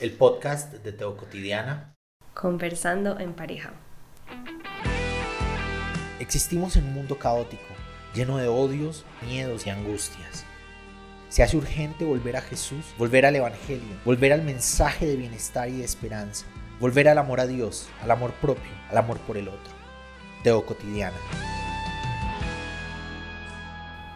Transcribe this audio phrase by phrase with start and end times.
[0.00, 1.94] el podcast de Teo Cotidiana.
[2.32, 3.74] Conversando en pareja.
[6.18, 7.62] Existimos en un mundo caótico,
[8.14, 10.46] lleno de odios, miedos y angustias.
[11.28, 15.76] Se hace urgente volver a Jesús, volver al Evangelio, volver al mensaje de bienestar y
[15.78, 16.46] de esperanza,
[16.80, 19.72] volver al amor a Dios, al amor propio, al amor por el otro.
[20.42, 21.18] Teo Cotidiana.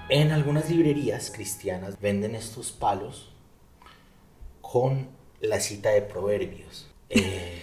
[0.09, 3.35] En algunas librerías cristianas venden estos palos
[4.63, 6.87] con la cita de proverbios.
[7.11, 7.63] Eh,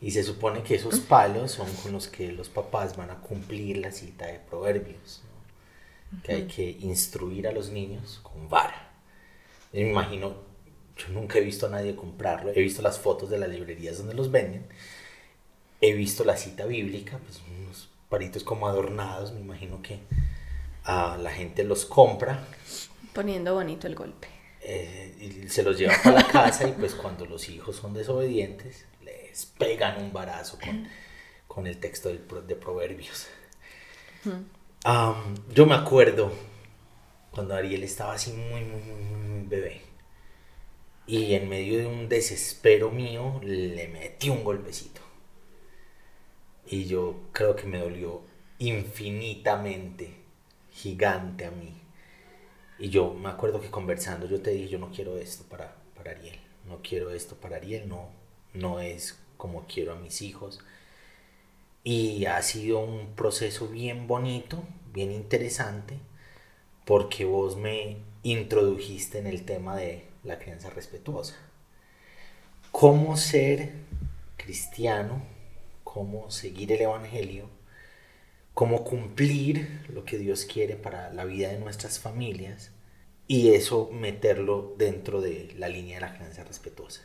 [0.00, 3.78] y se supone que esos palos son con los que los papás van a cumplir
[3.78, 5.22] la cita de proverbios.
[6.24, 8.90] Que hay que instruir a los niños con vara.
[9.72, 10.34] me imagino,
[10.96, 12.50] yo nunca he visto a nadie comprarlo.
[12.54, 14.66] He visto las fotos de las librerías donde los venden.
[15.80, 19.32] He visto la cita bíblica, pues unos palitos como adornados.
[19.32, 20.00] Me imagino que
[20.84, 22.44] a la gente los compra.
[23.12, 24.39] Poniendo bonito el golpe.
[24.62, 28.84] Eh, y se los lleva para la casa y pues cuando los hijos son desobedientes
[29.02, 30.58] les pegan un barazo
[31.48, 33.28] con, el texto de Proverbios.
[35.54, 36.32] yo me acuerdo
[37.30, 39.90] cuando Ariel estaba así muy, muy, muy, muy bebé
[41.10, 45.00] y en medio de un desespero mío le metí un golpecito.
[46.68, 48.22] Y yo creo que me dolió
[48.58, 50.14] infinitamente
[50.70, 51.79] gigante a mí.
[52.80, 56.12] Y yo me acuerdo que conversando yo te dije, yo no quiero esto para, para
[56.12, 58.08] Ariel, no quiero esto para Ariel, no,
[58.54, 60.60] no es como quiero a mis hijos.
[61.84, 64.64] Y ha sido un proceso bien bonito,
[64.94, 65.98] bien interesante,
[66.86, 71.36] porque vos me introdujiste en el tema de la crianza respetuosa.
[72.72, 73.72] Cómo ser
[74.38, 75.22] cristiano,
[75.84, 77.59] cómo seguir el Evangelio
[78.54, 82.70] cómo cumplir lo que Dios quiere para la vida de nuestras familias
[83.26, 87.02] y eso meterlo dentro de la línea de la crianza respetuosa.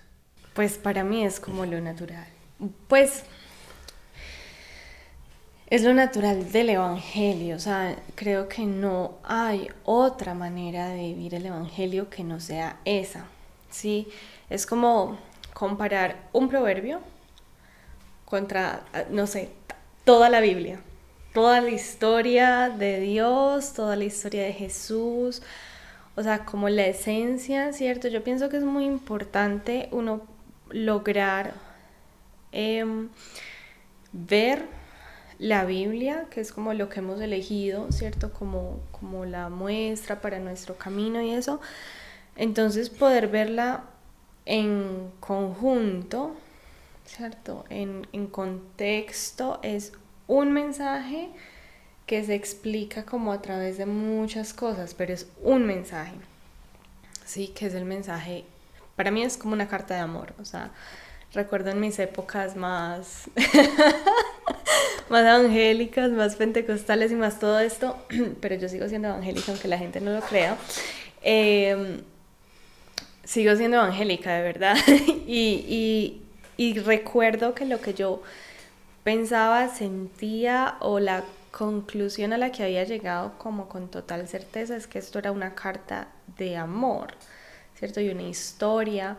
[0.53, 2.27] Pues para mí es como lo natural.
[2.87, 3.23] Pues
[5.67, 11.36] es lo natural del Evangelio, o sea, creo que no hay otra manera de vivir
[11.36, 13.25] el Evangelio que no sea esa,
[13.71, 14.08] ¿sí?
[14.49, 15.17] Es como
[15.53, 17.02] comparar un proverbio
[18.25, 19.49] contra, no sé,
[20.03, 20.81] toda la Biblia,
[21.35, 25.41] toda la historia de Dios, toda la historia de Jesús,
[26.15, 28.07] o sea, como la esencia, ¿cierto?
[28.07, 30.21] Yo pienso que es muy importante uno
[30.69, 31.53] lograr
[32.53, 33.09] em,
[34.13, 34.65] ver
[35.37, 38.31] la Biblia, que es como lo que hemos elegido, ¿cierto?
[38.31, 41.59] Como, como la muestra para nuestro camino y eso.
[42.37, 43.83] Entonces poder verla
[44.45, 46.33] en conjunto,
[47.05, 47.65] ¿cierto?
[47.69, 49.91] En, en contexto es
[50.27, 51.30] un mensaje
[52.05, 56.13] que se explica como a través de muchas cosas, pero es un mensaje.
[57.25, 58.45] Sí, que es el mensaje,
[58.95, 60.71] para mí es como una carta de amor, o sea,
[61.33, 63.30] recuerdo en mis épocas más
[65.09, 67.97] más evangélicas, más pentecostales y más todo esto,
[68.41, 70.58] pero yo sigo siendo evangélica aunque la gente no lo crea.
[71.21, 72.02] Em,
[73.23, 74.77] sigo siendo evangélica, de verdad.
[75.27, 76.21] y,
[76.58, 78.21] y recuerdo que lo que yo
[79.05, 84.88] pensaba, sentía o la conclusión a la que había llegado como con total certeza es
[84.88, 86.08] que esto era una carta
[86.39, 87.14] de amor,
[87.77, 88.02] ¿cierto?
[88.02, 89.15] Y una historia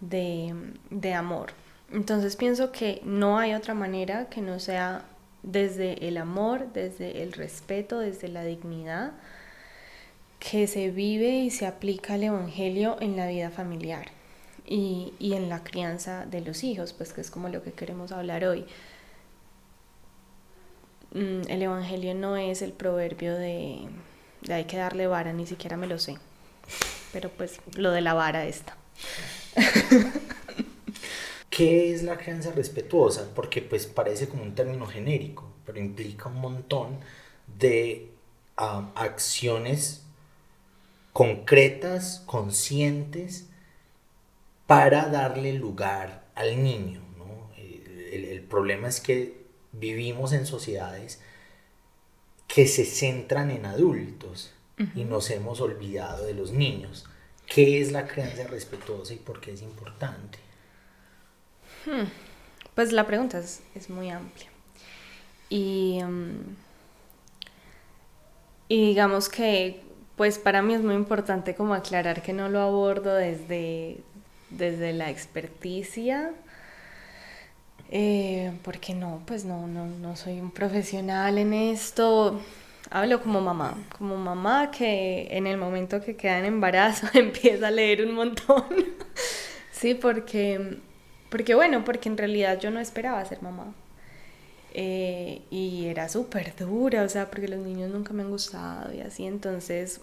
[0.00, 0.54] de,
[0.88, 1.52] de amor.
[1.92, 5.04] Entonces pienso que no hay otra manera que no sea
[5.42, 9.12] desde el amor, desde el respeto, desde la dignidad,
[10.38, 14.06] que se vive y se aplica el Evangelio en la vida familiar
[14.64, 18.12] y, y en la crianza de los hijos, pues que es como lo que queremos
[18.12, 18.64] hablar hoy.
[21.16, 23.88] Mm, el Evangelio no es el proverbio de,
[24.50, 26.18] hay que darle vara, ni siquiera me lo sé.
[27.10, 28.76] Pero pues lo de la vara está.
[31.48, 33.30] ¿Qué es la crianza respetuosa?
[33.34, 36.98] Porque pues parece como un término genérico, pero implica un montón
[37.46, 38.10] de
[38.56, 40.02] acciones
[41.14, 43.46] concretas, conscientes,
[44.66, 47.00] para darle lugar al niño.
[47.56, 49.45] el problema es que
[49.78, 51.20] vivimos en sociedades
[52.46, 54.52] que se centran en adultos
[54.94, 57.06] y nos hemos olvidado de los niños.
[57.46, 60.38] ¿Qué es la crianza respetuosa y por qué es importante?
[61.86, 62.04] Hmm.
[62.74, 64.48] Pues la pregunta es, muy amplia.
[65.48, 66.56] Y, mm,
[68.68, 69.82] y digamos que,
[70.16, 73.98] pues para mí es muy importante como aclarar que no lo abordo desde,
[74.50, 76.34] desde la experticia
[77.90, 82.40] eh, porque no, pues no, no, no soy un profesional en esto.
[82.90, 87.70] Hablo como mamá, como mamá que en el momento que queda en embarazo empieza a
[87.70, 88.64] leer un montón,
[89.72, 90.78] Sí, porque,
[91.30, 93.74] porque bueno, porque en realidad yo no esperaba ser mamá.
[94.74, 99.00] Eh, y era súper dura, o sea, porque los niños nunca me han gustado y
[99.00, 100.00] así, entonces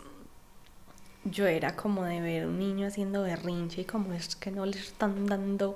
[1.26, 4.78] yo era como de ver un niño haciendo berrinche y como es que no le
[4.78, 5.76] están dando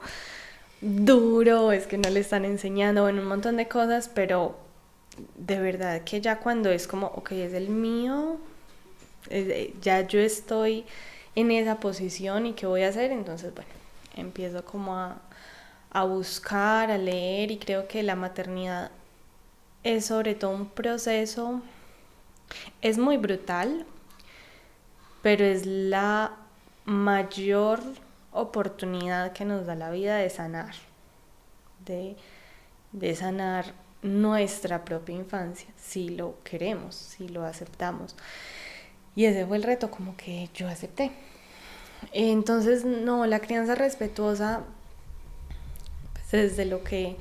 [0.82, 4.58] duro, es que no le están enseñando, bueno, un montón de cosas, pero
[5.36, 8.38] de verdad que ya cuando es como, ok, es el mío,
[9.82, 10.86] ya yo estoy
[11.36, 13.70] en esa posición y qué voy a hacer, entonces bueno,
[14.16, 15.18] empiezo como a,
[15.92, 18.92] a buscar, a leer y creo que la maternidad
[19.84, 21.62] es sobre todo un proceso,
[22.82, 23.86] es muy brutal,
[25.22, 26.32] pero es la
[26.86, 27.80] mayor
[28.38, 30.74] oportunidad que nos da la vida de sanar,
[31.86, 32.16] de,
[32.92, 38.16] de sanar nuestra propia infancia, si lo queremos, si lo aceptamos.
[39.16, 41.12] Y ese fue el reto como que yo acepté.
[42.14, 44.64] Entonces, no, la crianza respetuosa
[46.32, 47.18] desde lo que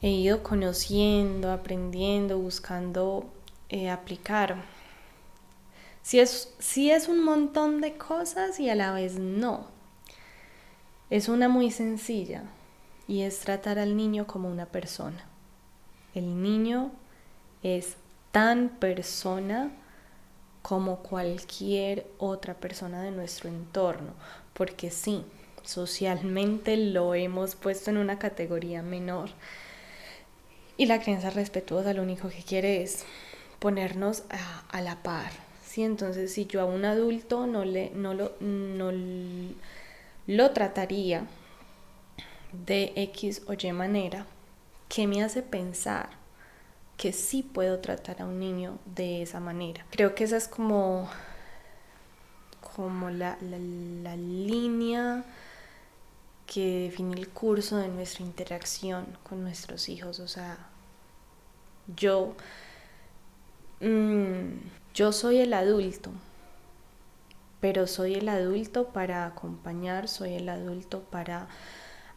[0.00, 3.26] he ido conociendo, aprendiendo, buscando
[3.68, 4.64] eh, aplicar.
[6.02, 9.66] Si es, si es un montón de cosas y a la vez no.
[11.12, 12.44] Es una muy sencilla
[13.06, 15.26] y es tratar al niño como una persona.
[16.14, 16.90] El niño
[17.62, 17.96] es
[18.30, 19.70] tan persona
[20.62, 24.14] como cualquier otra persona de nuestro entorno,
[24.54, 25.22] porque sí,
[25.62, 29.28] socialmente lo hemos puesto en una categoría menor.
[30.78, 33.04] Y la crianza respetuosa lo único que quiere es
[33.58, 34.22] ponernos
[34.70, 35.30] a, la par.
[35.62, 35.82] ¿sí?
[35.82, 38.90] Entonces, si yo a un adulto no, le, no, lo, no
[40.26, 41.26] lo trataría
[42.52, 44.26] de X o Y manera,
[44.88, 46.10] ¿qué me hace pensar
[46.96, 49.86] que sí puedo tratar a un niño de esa manera?
[49.90, 51.08] Creo que esa es como,
[52.60, 55.24] como la, la línea
[56.52, 60.20] que define el curso de nuestra interacción con nuestros hijos.
[60.20, 60.58] O sea,
[61.96, 62.34] yo,
[63.80, 64.58] mm,
[64.94, 66.10] yo soy el adulto,
[67.62, 71.48] pero soy el adulto para acompañar, soy el adulto para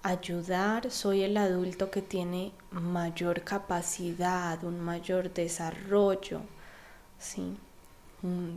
[0.04, 6.42] ayudar, soy el adulto que tiene mayor capacidad, un mayor desarrollo,
[7.18, 7.58] ¿sí?
[8.24, 8.56] Mm,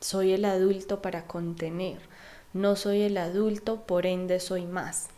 [0.00, 1.98] soy el adulto para contener
[2.54, 5.08] no soy el adulto, por ende soy más.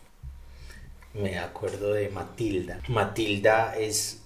[1.13, 2.81] Me acuerdo de Matilda.
[2.87, 4.23] Matilda es,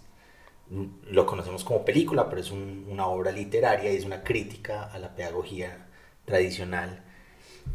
[0.70, 5.14] lo conocemos como película, pero es una obra literaria y es una crítica a la
[5.14, 5.90] pedagogía
[6.32, 7.04] tradicional.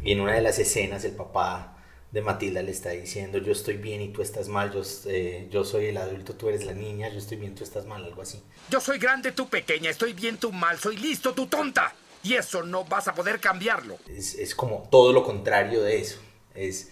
[0.01, 1.77] Y en una de las escenas el papá
[2.11, 5.63] de Matilda le está diciendo, yo estoy bien y tú estás mal, yo, eh, yo
[5.63, 8.41] soy el adulto, tú eres la niña, yo estoy bien, tú estás mal, algo así.
[8.69, 11.93] Yo soy grande, tú pequeña, estoy bien, tú mal, soy listo, tú tonta.
[12.23, 13.97] Y eso no vas a poder cambiarlo.
[14.07, 16.19] Es, como todo lo contrario de eso.
[16.55, 16.91] Es,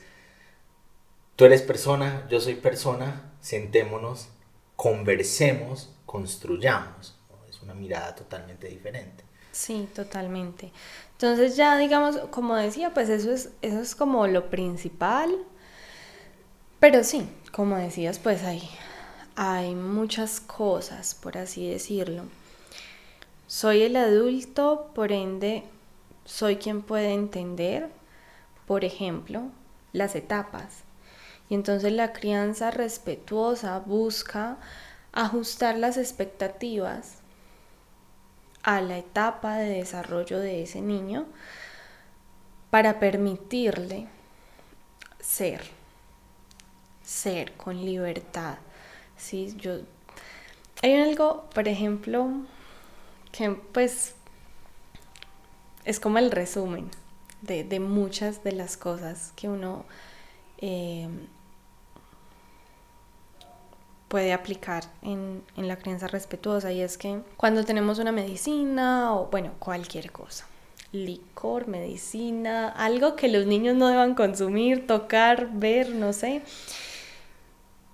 [1.36, 4.30] tú eres persona, yo soy persona, sentémonos,
[4.76, 7.20] conversemos, construyamos.
[7.50, 9.25] Es una mirada totalmente diferente.
[9.56, 10.74] Sí, totalmente.
[11.14, 15.34] Entonces ya digamos, como decía, pues eso es, eso es como lo principal.
[16.82, 18.62] Pero sí, como decías, pues hay,
[19.38, 22.24] hay muchas cosas, por así decirlo.
[23.48, 25.64] Soy el adulto, por ende,
[26.26, 27.88] soy quien puede entender,
[28.68, 29.44] por ejemplo,
[29.94, 30.84] las etapas.
[31.48, 34.58] Y entonces la crianza respetuosa busca
[35.14, 37.20] ajustar las expectativas
[38.66, 41.28] a la etapa de desarrollo de ese niño
[42.72, 44.08] para permitirle
[45.20, 45.62] ser,
[47.04, 48.58] ser con libertad.
[49.18, 49.56] ¿sí?
[49.58, 49.82] Yo,
[50.82, 52.28] hay algo, por ejemplo,
[53.32, 54.16] que pues
[55.84, 56.90] es como el resumen
[57.44, 59.86] de, muchas de las cosas que uno
[60.58, 61.08] eh,
[64.08, 69.28] puede aplicar en, en, la crianza respetuosa y es que cuando tenemos una medicina o
[69.28, 70.46] bueno, cualquier cosa,
[70.92, 76.42] licor, medicina, algo que los niños no deban consumir, tocar, ver, no sé,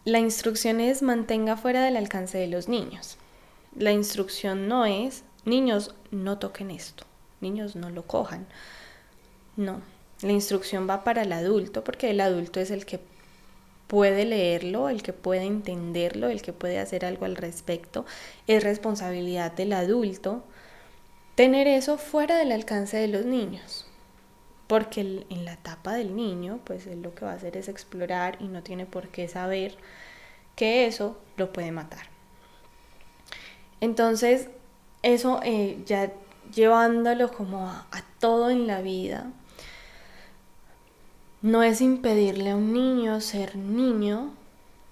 [0.03, 3.17] la instrucción es mantenga fuera del alcance de los niños.
[3.77, 7.05] La instrucción no es niños, no toquen esto,
[7.39, 8.47] niños, no lo cojan.
[9.55, 9.81] No,
[10.21, 12.99] la instrucción va para el adulto porque el adulto es el que
[13.91, 18.05] puede leerlo, el que puede entenderlo, el que puede hacer algo al respecto.
[18.47, 20.45] Es responsabilidad del adulto
[21.35, 23.85] tener eso fuera del alcance de los niños.
[24.67, 28.37] Porque en la etapa del niño, pues él lo que va a hacer es explorar
[28.39, 29.75] y no tiene por qué saber
[30.55, 32.05] que eso lo puede matar.
[33.81, 34.47] Entonces,
[35.03, 36.13] eso eh, ya
[36.55, 37.85] llevándolo como a,
[38.21, 39.33] todo en la vida,
[41.41, 44.31] no es impedirle a un niño ser niño,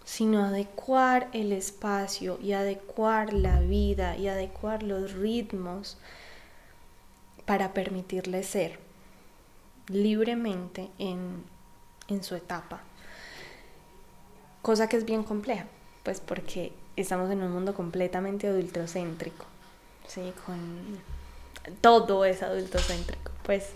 [0.04, 5.98] sino adecuar el espacio y adecuar la vida y adecuar los ritmos
[7.46, 8.80] para permitirle ser
[9.88, 11.44] libremente en,
[12.08, 12.82] en su etapa.
[14.62, 15.66] Cosa que es bien compleja,
[16.04, 19.46] pues porque estamos en un mundo completamente adultocéntrico,
[20.08, 20.34] ¿sí?
[21.82, 23.70] Todo es adultocéntrico, pues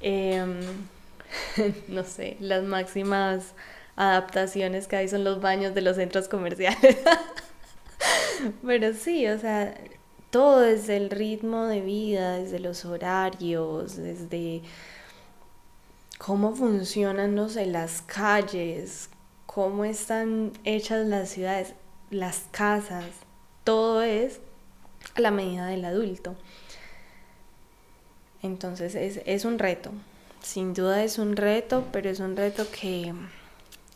[0.00, 0.60] em,
[1.88, 3.54] no sé, las máximas
[3.96, 6.98] adaptaciones que hay son los baños de los centros comerciales.
[8.66, 9.74] Pero sí, o sea,
[10.30, 14.62] todo desde el ritmo de vida, desde los horarios, desde
[16.18, 19.10] cómo funcionan, no sé, las calles,
[19.46, 21.74] cómo están hechas las ciudades,
[22.10, 23.04] las casas,
[23.62, 24.40] todo es
[25.14, 26.34] a la medida del adulto.
[28.42, 29.92] Entonces es, es un reto,
[30.44, 33.14] sin duda es un reto, pero es un reto que,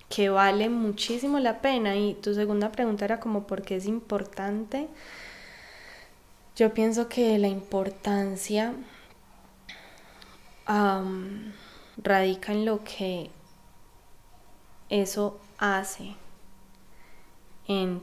[0.09, 1.97] que vale muchísimo la pena.
[1.97, 4.89] Y tu segunda pregunta era como por qué es importante.
[6.57, 8.75] Yo pienso que la importancia
[11.97, 13.31] radica en lo que
[14.91, 16.15] eso hace
[17.67, 18.03] en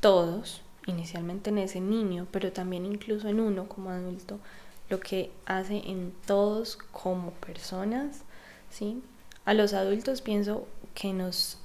[0.00, 4.40] todos, inicialmente en ese niño, pero también incluso en uno como adulto,
[4.88, 8.22] lo que hace en todos como personas,
[8.70, 9.02] ¿sí?
[9.44, 11.58] A los adultos pienso que nos,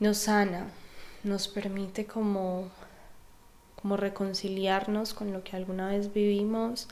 [0.00, 0.68] nos sana,
[1.22, 2.68] nos permite como,
[3.80, 6.88] como reconciliarnos con lo que alguna vez vivimos,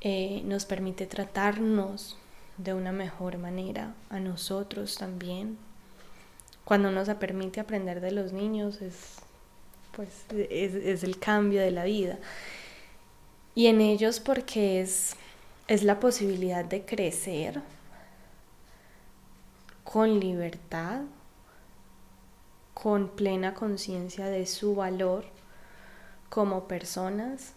[0.00, 2.16] eh, nos permite tratarnos
[2.58, 5.56] de una mejor manera a nosotros también.
[6.64, 9.16] Cuando nos permite aprender de los niños es,
[9.96, 12.18] pues, es, es el cambio de la vida
[13.54, 15.16] y en ellos porque es,
[15.68, 17.60] es la posibilidad de crecer
[19.84, 21.02] con libertad,
[22.72, 25.24] con plena conciencia de su valor
[26.30, 27.52] como personas,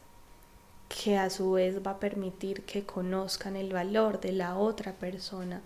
[0.90, 5.62] que a su vez va a permitir que conozcan el valor de la otra persona.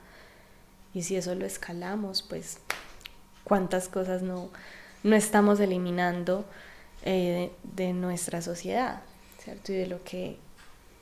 [0.93, 2.59] Y si eso lo escalamos, pues
[3.43, 4.49] cuántas cosas no,
[5.03, 6.45] no estamos eliminando
[7.03, 9.01] eh, de nuestra sociedad.
[9.39, 9.71] ¿Cierto?
[9.71, 10.37] Y de lo que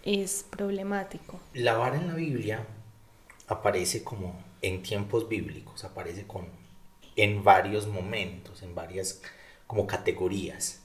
[0.04, 1.40] es problemático.
[1.54, 2.66] La vara en la Biblia
[3.48, 6.48] aparece como en tiempos bíblicos, aparece con
[7.16, 9.22] en varios momentos, en varias
[9.66, 10.82] como categorías.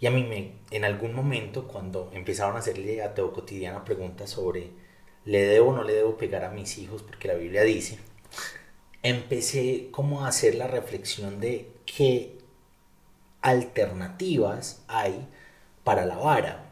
[0.00, 4.30] Y a mí me, en algún momento cuando empezaron a hacerle a Teo Cotidiana preguntas
[4.30, 4.70] sobre
[5.24, 7.02] ¿le debo o no le debo pegar a mis hijos?
[7.02, 7.98] Porque la Biblia dice,
[9.02, 12.38] empecé como a hacer la reflexión de qué
[13.42, 15.28] alternativas hay
[15.84, 16.63] para la vara.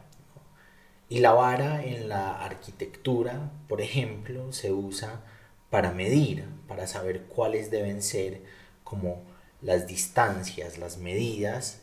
[1.13, 5.21] Y la vara en la arquitectura, por ejemplo, se usa
[5.69, 8.41] para medir, para saber cuáles deben ser
[8.83, 9.21] como
[9.61, 11.81] las distancias, las medidas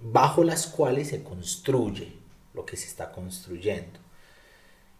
[0.00, 2.12] bajo las cuales se construye
[2.52, 3.98] lo que se está construyendo.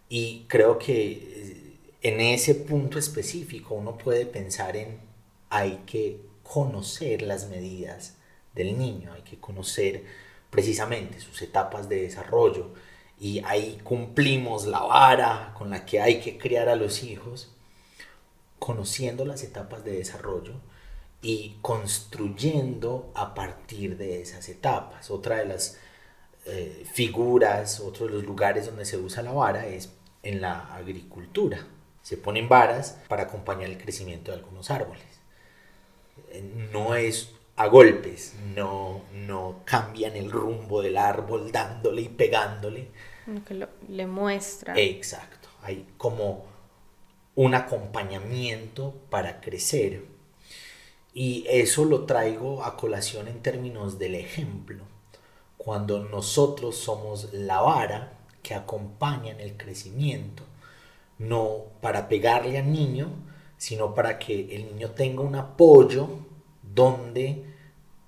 [0.08, 4.98] Y creo que eh, en ese punto específico uno puede pensar en
[5.50, 8.16] hay que conocer las medidas
[8.56, 10.02] del niño, hay que conocer
[10.50, 12.72] precisamente sus etapas de desarrollo,
[13.18, 17.50] y ahí cumplimos la vara con la que hay que criar a los hijos,
[18.58, 20.54] conociendo las etapas de desarrollo
[21.22, 25.10] y construyendo a partir de esas etapas.
[25.10, 25.78] Otra de las
[26.46, 29.90] eh, figuras, otro de los lugares donde se usa la vara es
[30.22, 31.66] en la agricultura.
[32.02, 35.02] Se ponen varas para acompañar el crecimiento de algunos árboles.
[36.30, 42.88] Eh, no es a golpes, no, no cambian el rumbo del árbol dándole y pegándole.
[43.46, 44.74] Que le muestra.
[44.76, 46.44] Exacto, hay como
[47.36, 50.04] un acompañamiento para crecer.
[51.12, 54.84] Y eso lo traigo a colación en términos del ejemplo.
[55.56, 60.42] Cuando nosotros somos la vara que acompaña en el crecimiento,
[61.18, 63.10] no para pegarle al niño,
[63.56, 66.08] sino para que el niño tenga un apoyo
[66.74, 67.44] donde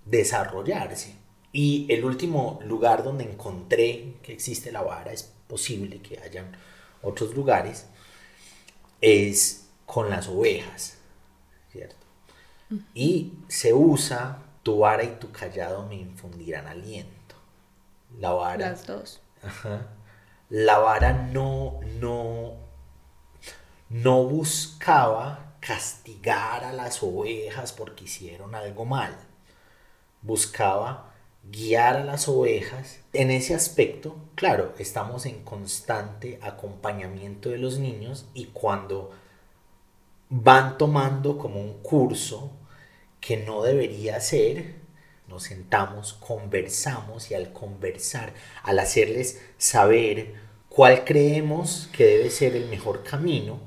[0.04, 1.14] desarrollarse.
[1.52, 6.56] Y el último lugar donde encontré que existe la vara, es posible que hayan
[7.02, 7.87] otros lugares,
[9.00, 10.99] es con las ovejas,
[11.70, 11.96] ¿cierto?
[12.94, 17.37] Y se usa tu vara y tu callado me infundirán aliento.
[18.18, 18.70] La vara.
[18.70, 19.20] Las dos.
[20.50, 22.54] la vara no, no,
[23.88, 29.16] no buscaba castigar a las ovejas porque hicieron algo mal.
[30.23, 33.00] Buscaba guiar a las ovejas.
[33.12, 39.11] En ese aspecto, claro, estamos en constante acompañamiento de los niños y cuando
[40.28, 42.52] van tomando como un curso
[43.20, 44.76] que no debería ser.
[45.26, 50.35] Nos sentamos, conversamos y al conversar, al hacerles saber
[50.68, 53.58] cuál creemos que debe ser el mejor camino,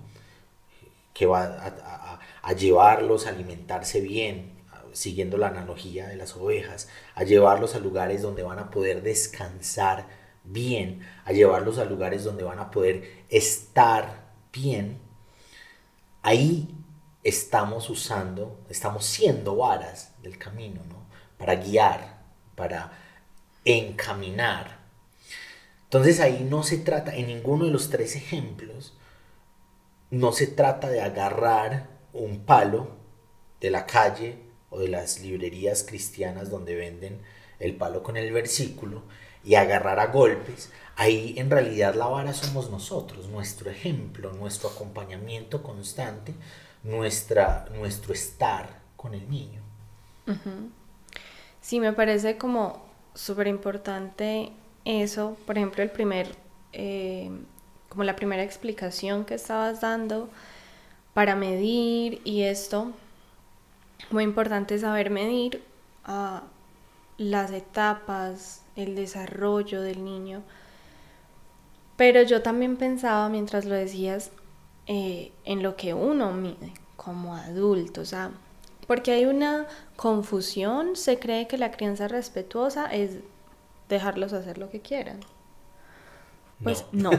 [1.19, 7.75] que va a, llevarlos a alimentarse bien, siguiendo la analogía de las ovejas, a llevarlos
[7.75, 10.07] a lugares donde van a poder descansar
[10.45, 14.97] bien, a llevarlos a lugares donde van a poder estar bien,
[16.21, 16.73] ahí
[17.21, 21.05] estamos usando, estamos siendo varas del camino, ¿no?
[21.37, 22.21] Para guiar,
[22.55, 22.93] para
[23.65, 24.79] encaminar.
[25.83, 28.93] Entonces ahí no se trata, en ninguno de los tres ejemplos,
[30.11, 32.89] no se trata de agarrar un palo
[33.61, 34.37] de la calle
[34.69, 37.21] o de las librerías cristianas donde venden
[37.59, 39.03] el palo con el versículo
[39.43, 45.63] y agarrar a golpes, ahí en realidad la vara somos nosotros, nuestro ejemplo, nuestro acompañamiento
[45.63, 46.33] constante,
[46.83, 49.61] nuestra, nuestro estar con el niño.
[51.61, 54.51] Sí, me parece como súper importante
[54.85, 56.35] eso, por ejemplo, el primer,
[56.73, 57.31] eh,
[57.89, 60.29] como la primera explicación que estabas dando
[61.13, 62.91] para medir y esto,
[64.11, 65.63] muy importante saber medir
[66.05, 66.43] ah,
[67.17, 70.43] las etapas, el desarrollo del niño.
[71.97, 74.31] Pero yo también pensaba mientras lo decías
[74.87, 78.31] eh, en lo que uno mide como adulto, o sea,
[78.87, 83.19] porque hay una confusión, se cree que la crianza respetuosa es
[83.87, 85.19] dejarlos hacer lo que quieran.
[86.63, 87.11] Pues no.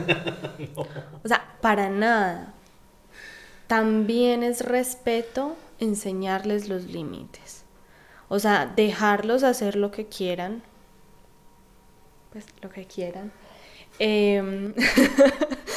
[1.23, 2.53] O sea, para nada.
[3.67, 7.63] También es respeto enseñarles los límites.
[8.27, 10.63] O sea, dejarlos hacer lo que quieran.
[12.31, 13.31] Pues lo que quieran.
[13.99, 14.73] Em,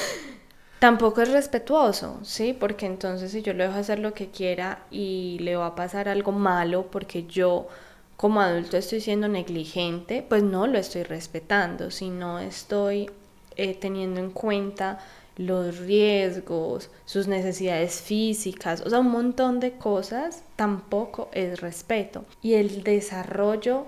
[0.79, 2.57] tampoco es respetuoso, ¿sí?
[2.59, 6.09] Porque entonces si yo le dejo hacer lo que quiera y le va a pasar
[6.09, 7.69] algo malo porque yo
[8.17, 13.11] como adulto estoy siendo negligente, pues no lo estoy respetando, si no estoy
[13.57, 14.99] eh, teniendo en cuenta
[15.37, 22.25] los riesgos, sus necesidades físicas, o sea, un montón de cosas, tampoco es respeto.
[22.41, 23.87] Y el desarrollo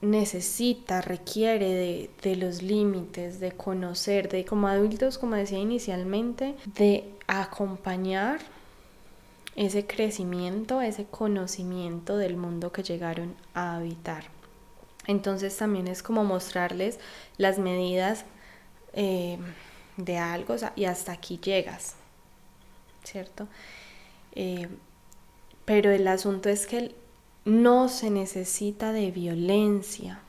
[0.00, 8.40] necesita, requiere de, los límites, de conocer, de como adultos, como decía inicialmente, de acompañar
[9.56, 14.24] ese crecimiento, ese conocimiento del mundo que llegaron a habitar.
[15.06, 16.98] Entonces también es como mostrarles
[17.36, 18.24] las medidas
[18.94, 19.38] eh,
[19.96, 21.94] de algo y hasta aquí llegas,
[23.04, 23.48] ¿cierto?
[24.34, 24.68] Eh,
[25.64, 26.94] pero el asunto es que
[27.44, 30.20] no se necesita de violencia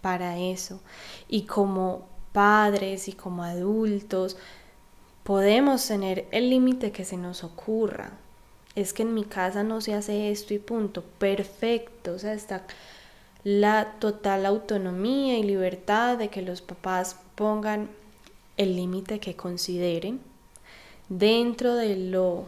[0.00, 0.80] para eso.
[1.28, 4.36] Y como padres y como adultos
[5.24, 8.12] podemos tener el límite que se nos ocurra.
[8.74, 11.02] Es que en mi casa no se hace esto y punto.
[11.02, 12.12] Perfecto.
[12.12, 12.64] O sea, está
[13.44, 17.88] la total autonomía y libertad de que los papás pongan
[18.60, 20.20] el límite que consideren
[21.08, 22.44] dentro de lo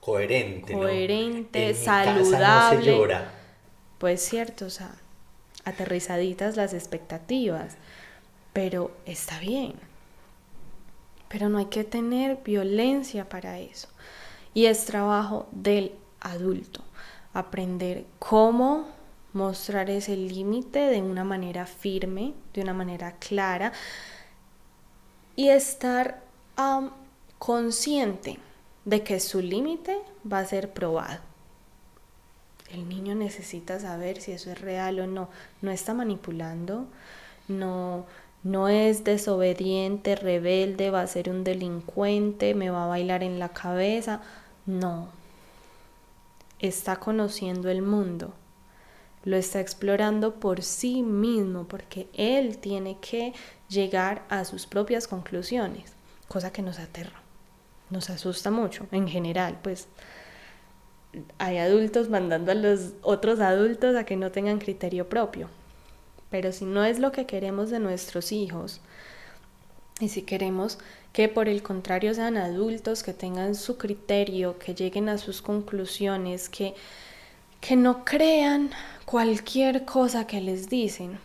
[0.00, 3.08] coherente, coherente, saludable.
[3.96, 4.94] Pues cierto, o sea,
[5.64, 7.78] aterrizaditas las expectativas,
[8.52, 9.76] pero está bien.
[11.28, 13.88] Pero no hay que tener violencia para eso.
[14.52, 16.82] Y es trabajo del adulto
[17.32, 18.88] aprender cómo
[19.32, 23.72] mostrar ese límite de una manera firme, de una manera clara,
[25.36, 26.22] y estar
[27.38, 28.38] consciente
[28.86, 29.98] de que su límite
[30.30, 31.20] va a ser probado.
[32.72, 35.28] El niño necesita saber si eso es real o no.
[35.62, 36.86] No está manipulando,
[37.46, 38.06] no,
[38.42, 43.50] no es desobediente, rebelde, va a ser un delincuente, me va a bailar en la
[43.50, 44.20] cabeza.
[44.64, 45.08] No.
[46.58, 48.32] Está conociendo el mundo.
[49.24, 53.34] Lo está explorando por sí mismo porque él tiene que
[53.68, 55.92] llegar a sus propias conclusiones,
[56.28, 57.20] cosa que nos aterra,
[57.90, 59.88] nos asusta mucho en general, pues
[61.38, 65.48] hay adultos mandando a los otros adultos a que no tengan criterio propio.
[66.30, 68.80] Pero si no es lo que queremos de nuestros hijos,
[70.00, 70.78] y si queremos
[71.12, 76.50] que por el contrario sean adultos, que tengan su criterio, que lleguen a sus conclusiones,
[76.50, 76.74] que,
[77.60, 78.70] que no crean
[79.06, 81.18] cualquier cosa que les dicen,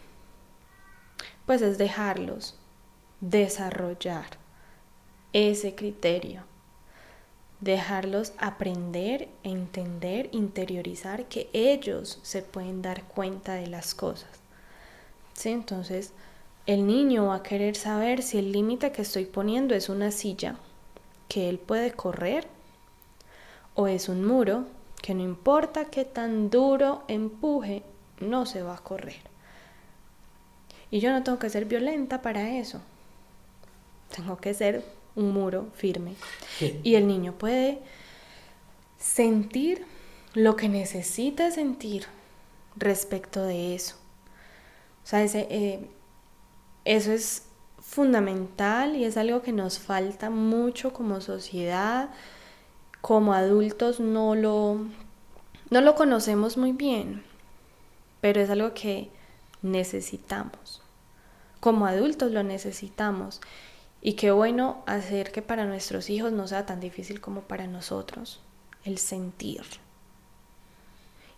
[1.51, 2.55] pues es dejarlos
[3.19, 4.37] desarrollar
[5.33, 6.43] ese criterio,
[7.59, 14.29] dejarlos aprender, entender, interiorizar que ellos se pueden dar cuenta de las cosas.
[15.33, 15.49] ¿Sí?
[15.49, 16.13] Entonces,
[16.67, 20.55] el niño va a querer saber si el límite que estoy poniendo es una silla
[21.27, 22.47] que él puede correr
[23.75, 24.67] o es un muro
[25.01, 27.83] que no importa qué tan duro empuje,
[28.21, 29.30] no se va a correr.
[30.91, 32.81] Y yo no tengo que ser violenta para eso.
[34.13, 34.83] Tengo que ser
[35.15, 36.15] un muro firme.
[36.83, 37.79] Y el niño puede
[38.97, 39.85] sentir
[40.33, 42.05] lo que necesita sentir
[42.75, 43.95] respecto de eso.
[45.03, 45.87] O sea, eh,
[46.85, 47.43] eso es
[47.79, 52.09] fundamental y es algo que nos falta mucho como sociedad.
[53.01, 54.77] Como adultos no lo,
[55.69, 57.23] no lo conocemos muy bien,
[58.21, 59.09] pero es algo que
[59.63, 60.80] necesitamos.
[61.61, 63.39] Como adultos lo necesitamos.
[64.01, 68.41] Y qué bueno hacer que para nuestros hijos no sea tan difícil como para nosotros
[68.83, 69.61] el sentir.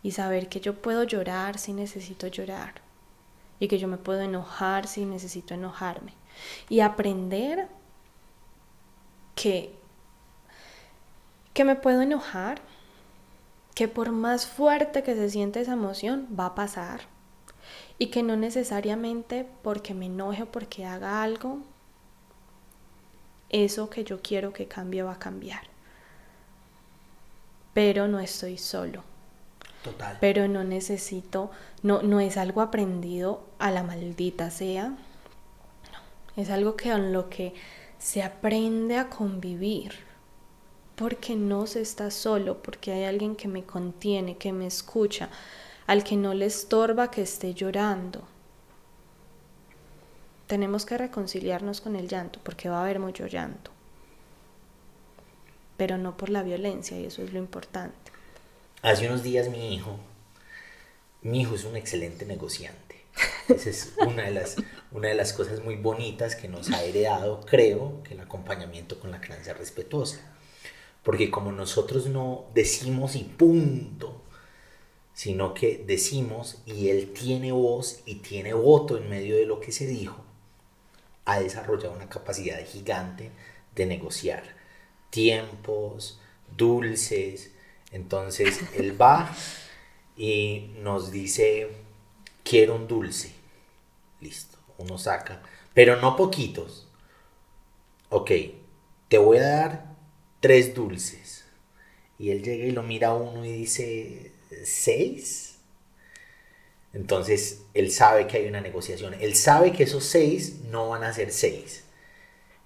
[0.02, 2.76] Y saber que yo puedo llorar si necesito llorar.
[3.60, 6.14] Y que yo me puedo enojar si necesito enojarme.
[6.70, 7.68] Y aprender
[9.36, 9.76] que,
[11.54, 12.62] que me puedo enojar,
[13.76, 17.13] que por más fuerte que se siente esa emoción, va a pasar.
[18.04, 21.60] Y que no necesariamente porque me enoje o porque haga algo,
[23.48, 25.62] eso que yo quiero que cambie va a cambiar.
[27.74, 29.06] Pero no estoy solo.
[29.86, 30.18] Total.
[30.20, 31.50] Pero no necesito,
[31.82, 34.90] no, no es algo aprendido a la maldita sea.
[34.90, 37.54] No, es algo que en lo que
[38.00, 39.94] se aprende a convivir.
[40.98, 45.30] Porque no se está solo, porque hay alguien que me contiene, que me escucha,
[45.88, 48.24] al que no le estorba que esté llorando
[50.48, 53.72] tenemos que reconciliarnos con el llanto, porque va a haber mucho llanto,
[55.78, 58.12] pero no por la violencia, y eso es lo importante.
[58.82, 59.98] Hace unos días mi hijo,
[61.22, 63.04] mi hijo es un excelente negociante.
[63.48, 64.58] Esa es una de, las,
[64.92, 69.12] una de las cosas muy bonitas que nos ha heredado, creo, que el acompañamiento con
[69.12, 70.20] la crianza respetuosa.
[71.04, 74.22] Porque como nosotros no decimos y punto,
[75.14, 79.72] sino que decimos y él tiene voz y tiene voto en medio de lo que
[79.72, 80.24] se dijo,
[81.26, 83.32] ha desarrollado una capacidad gigante
[83.76, 84.44] de negociar
[85.14, 86.20] tiempos,
[86.58, 87.52] dulces.
[87.92, 89.34] Entonces él va
[90.18, 91.70] y nos dice,
[92.44, 93.32] quiero un dulce.
[94.22, 96.88] Listo, uno saca, pero no poquitos.
[98.10, 98.32] Ok,
[99.08, 99.96] te voy a dar
[100.40, 101.46] tres dulces.
[102.18, 104.33] Y él llega y lo mira a uno y dice,
[104.66, 105.58] ¿seis?
[106.94, 109.16] Entonces, él sabe que hay una negociación.
[109.20, 111.84] Él sabe que esos seis no van a ser seis.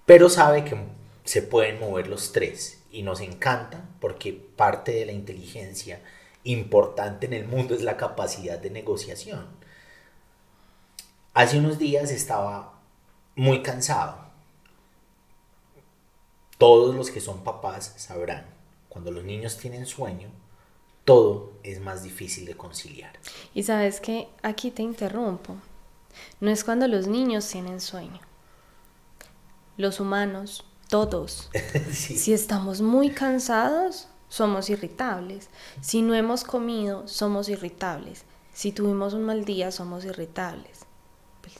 [0.04, 0.76] Pero sabe que
[1.24, 2.82] se pueden mover los tres.
[2.90, 6.00] Y nos encanta porque parte de la inteligencia
[6.44, 9.46] importante en el mundo es la capacidad de negociación.
[11.34, 12.80] Hace unos días estaba
[13.34, 14.26] muy cansado.
[16.58, 18.46] Todos los que son papás sabrán,
[18.88, 20.30] cuando los niños tienen sueño,
[21.08, 23.14] todo es más difícil de conciliar.
[23.54, 25.56] Y sabes que aquí te interrumpo.
[26.38, 28.20] No es cuando los niños tienen sueño.
[29.78, 31.48] Los humanos, todos.
[31.94, 35.48] Si estamos muy cansados, somos irritables.
[35.80, 38.24] Si no hemos comido, somos irritables.
[38.52, 40.80] Si tuvimos un mal día, somos irritables.
[41.40, 41.54] Pues,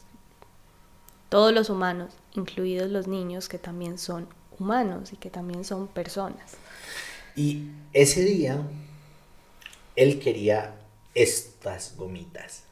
[1.30, 6.52] todos los humanos, incluidos los niños que también son humanos y que también son personas.
[7.34, 8.62] Y ese día
[9.98, 10.78] él quería
[11.12, 12.62] estas gomitas.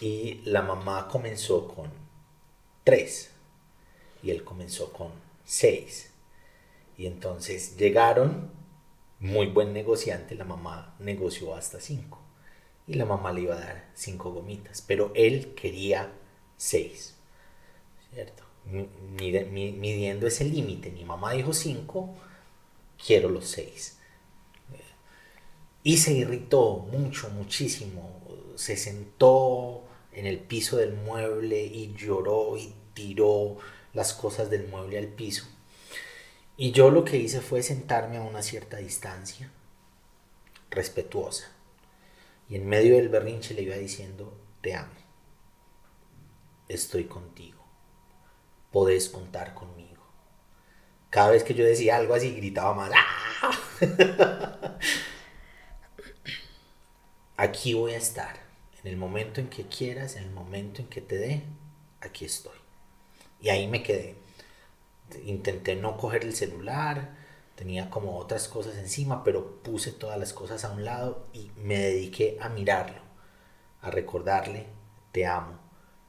[0.00, 1.90] Y la mamá comenzó con
[2.84, 3.32] tres.
[4.22, 5.10] Y él comenzó con
[5.44, 6.12] seis.
[6.96, 8.52] Y entonces llegaron,
[9.18, 12.20] muy buen negociante, la mamá negoció hasta cinco.
[12.86, 14.82] Y la mamá le iba a dar cinco gomitas.
[14.82, 16.12] Pero él quería
[16.56, 17.16] seis.
[18.14, 18.44] ¿Cierto?
[18.70, 20.92] Midiendo ese límite.
[20.92, 22.14] Mi mamá dijo cinco,
[23.04, 23.95] quiero los seis.
[25.86, 28.20] Y se irritó mucho, muchísimo.
[28.56, 33.58] Se sentó en el piso del mueble y lloró y tiró
[33.92, 35.46] las cosas del mueble al piso.
[36.56, 39.52] Y yo lo que hice fue sentarme a una cierta distancia,
[40.70, 41.52] respetuosa.
[42.48, 44.90] Y en medio del berrinche le iba diciendo, te amo,
[46.66, 47.64] estoy contigo,
[48.72, 50.02] podés contar conmigo.
[51.10, 52.90] Cada vez que yo decía algo así, gritaba más.
[53.40, 54.78] ¡Ah!
[57.36, 58.44] aquí voy a estar.
[58.82, 61.42] En el momento en que quieras, en el momento en que te dé,
[62.00, 62.56] aquí estoy.
[63.40, 64.16] Y ahí me quedé.
[65.24, 67.16] Intenté no coger el celular,
[67.54, 71.78] tenía como otras cosas encima, pero puse todas las cosas a un lado y me
[71.78, 73.00] dediqué a mirarlo,
[73.80, 74.66] a recordarle,
[75.12, 75.58] te amo.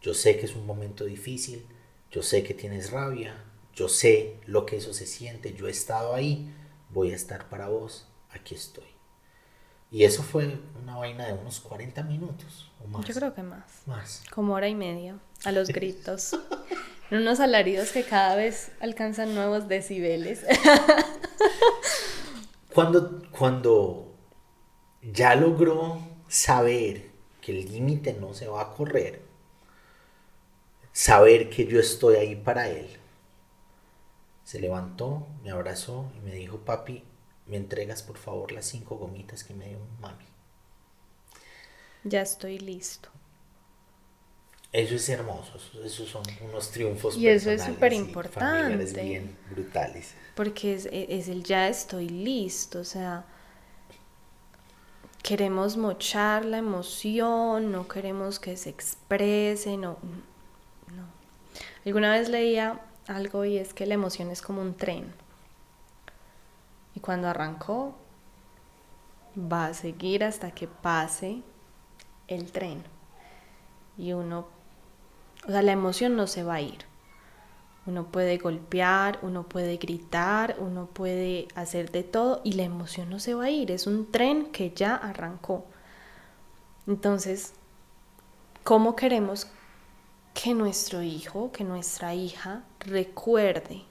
[0.02, 1.68] Yo sé que es un momento difícil,
[2.12, 6.14] yo sé que tienes rabia, yo sé lo que eso se siente, yo he estado
[6.14, 6.54] ahí,
[6.90, 8.97] voy a estar para vos, aquí estoy.
[9.92, 13.06] Y eso fue una vaina de unos 40 minutos o más.
[13.06, 13.64] Yo creo que más.
[13.86, 14.24] Más.
[14.32, 16.34] Como hora y media, a los gritos.
[17.10, 20.46] en unos alaridos que cada vez alcanzan nuevos decibeles.
[22.74, 24.14] Cuando, cuando
[25.02, 27.10] ya logró saber
[27.42, 29.24] que el límite no se va a correr,
[30.92, 32.88] saber que yo estoy ahí para él,
[34.44, 37.04] se levantó, me abrazó y me dijo, papi,
[37.48, 40.26] me entregas por favor las cinco gomitas que me dio mami.
[42.04, 43.10] Ya estoy listo.
[44.72, 47.18] Eso es hermoso, eso- esos son unos triunfos.
[47.18, 49.02] Y eso es súper y importante.
[49.02, 50.14] bien brutales.
[50.36, 53.26] Porque es, e, es el ya estoy listo, o sea,
[55.24, 59.98] queremos mochar la emoción, no queremos que se exprese, no,
[60.96, 61.06] no.
[61.86, 65.14] Alguna vez leía algo y es que la emoción es como un tren.
[66.98, 67.94] Y cuando arrancó,
[69.38, 71.44] va a seguir hasta que pase
[72.28, 72.84] el tren.
[74.00, 74.48] Y uno,
[75.48, 76.86] o sea, la emoción no se va a ir.
[77.86, 83.20] Uno puede golpear, uno puede gritar, uno puede hacer de todo y la emoción no
[83.20, 83.70] se va a ir.
[83.70, 85.66] Es un tren que ya arrancó.
[86.88, 87.54] Entonces,
[88.64, 89.52] ¿cómo queremos
[90.34, 93.84] que nuestro hijo, que nuestra hija recuerde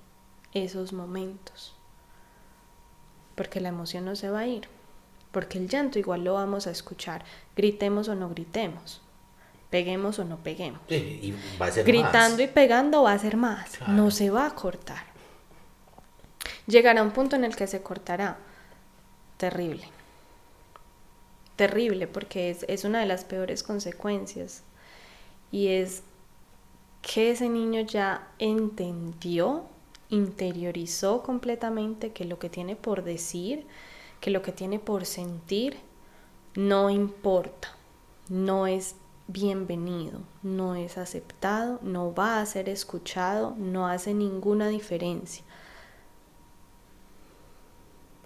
[0.52, 1.75] esos momentos?
[3.36, 4.68] Porque la emoción no se va a ir.
[5.30, 9.02] Porque el llanto igual lo vamos a escuchar, gritemos o no gritemos,
[9.70, 13.36] peguemos o no peguemos Sí, y va a ser gritando y pegando va a ser
[13.36, 13.92] más, Claro.
[13.92, 15.04] no se va a cortar.
[16.66, 18.38] Llegará un punto en el que se cortará.
[19.36, 19.88] Terrible.
[21.56, 24.62] Terrible porque es, es una de las peores consecuencias.
[25.52, 26.02] Y es
[27.02, 29.64] que ese niño ya entendió,
[30.08, 33.66] interiorizó completamente que lo que tiene por decir,
[34.20, 35.76] que lo que tiene por sentir,
[36.54, 37.76] no importa,
[38.28, 38.96] no es
[39.28, 45.44] bienvenido, no es aceptado, no va a ser escuchado, no hace ninguna diferencia.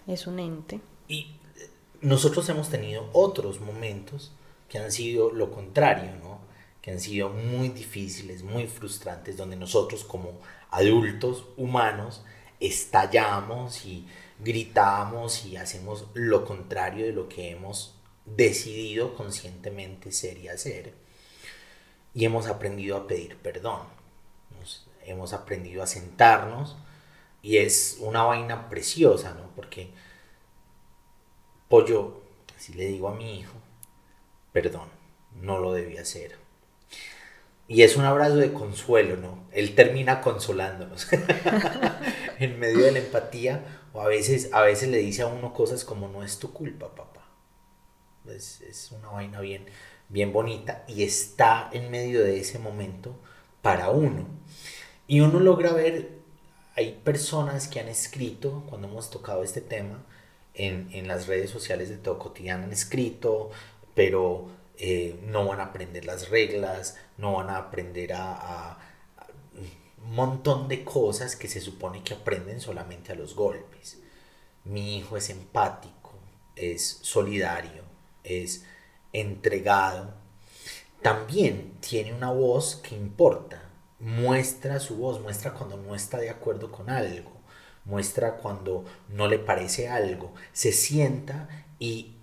[0.07, 0.81] Es un ente.
[1.09, 4.33] Y eh, nosotros hemos tenido otros momentos
[4.69, 6.41] que han sido lo contrario, ¿no?
[6.83, 10.39] Que han sido muy difíciles, muy frustrantes, donde nosotros como
[10.71, 12.25] adultos humanos
[12.61, 14.07] estallamos y
[14.39, 20.95] gritamos y hacemos lo contrario de lo que hemos decidido conscientemente ser y hacer.
[22.15, 23.83] Y hemos aprendido a pedir perdón.
[25.05, 26.77] Hemos aprendido a sentarnos
[27.43, 29.51] y es una vaina preciosa, ¿no?
[29.57, 29.91] Porque
[31.69, 32.21] pollo,
[32.57, 33.55] así le digo a mi hijo,
[34.53, 34.89] perdón,
[35.41, 36.37] no lo debí hacer.
[37.67, 39.40] Y es un abrazo de consuelo, ¿no?
[39.53, 41.09] Él termina consolándonos
[42.39, 45.85] en medio de la empatía o a veces, a veces le dice a uno cosas
[45.85, 47.27] como no es tu culpa, papá.
[48.29, 49.67] Es, es una vaina bien,
[50.09, 53.19] bien bonita y está en medio de ese momento
[53.63, 54.27] para uno.
[55.07, 56.11] Y uno logra ver,
[56.77, 60.05] hay personas que han escrito, cuando hemos tocado este tema,
[60.55, 63.51] en, en las redes sociales de todo cotidiano han escrito,
[63.95, 68.33] pero eh, no van a aprender las reglas, no van a aprender a,
[68.73, 68.79] a-
[70.01, 73.99] montón de cosas que se supone que aprenden solamente a los golpes.
[74.65, 76.15] Mi hijo es empático,
[76.57, 77.85] es solidario,
[78.25, 78.65] es
[79.13, 80.15] entregado.
[81.03, 83.63] También tiene una voz que importa,
[83.99, 87.33] muestra su voz, muestra cuando no está de acuerdo con algo,
[87.85, 92.17] muestra cuando no le parece algo, se sienta y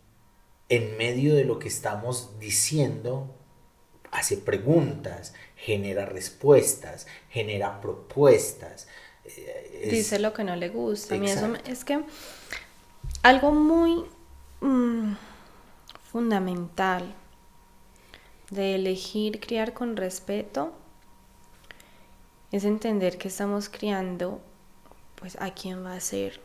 [0.69, 3.33] en medio de lo que estamos diciendo
[4.11, 8.87] hace preguntas, genera respuestas, genera propuestas.
[9.25, 11.15] eh, es- Dice lo que no le gusta.
[11.15, 12.01] A mí eso es que
[13.23, 14.05] algo muy
[14.61, 15.13] mm,
[16.11, 17.13] fundamental
[18.49, 20.71] de elegir criar con respeto
[22.51, 24.39] es entender que estamos criando
[25.15, 26.39] pues a quién va a ser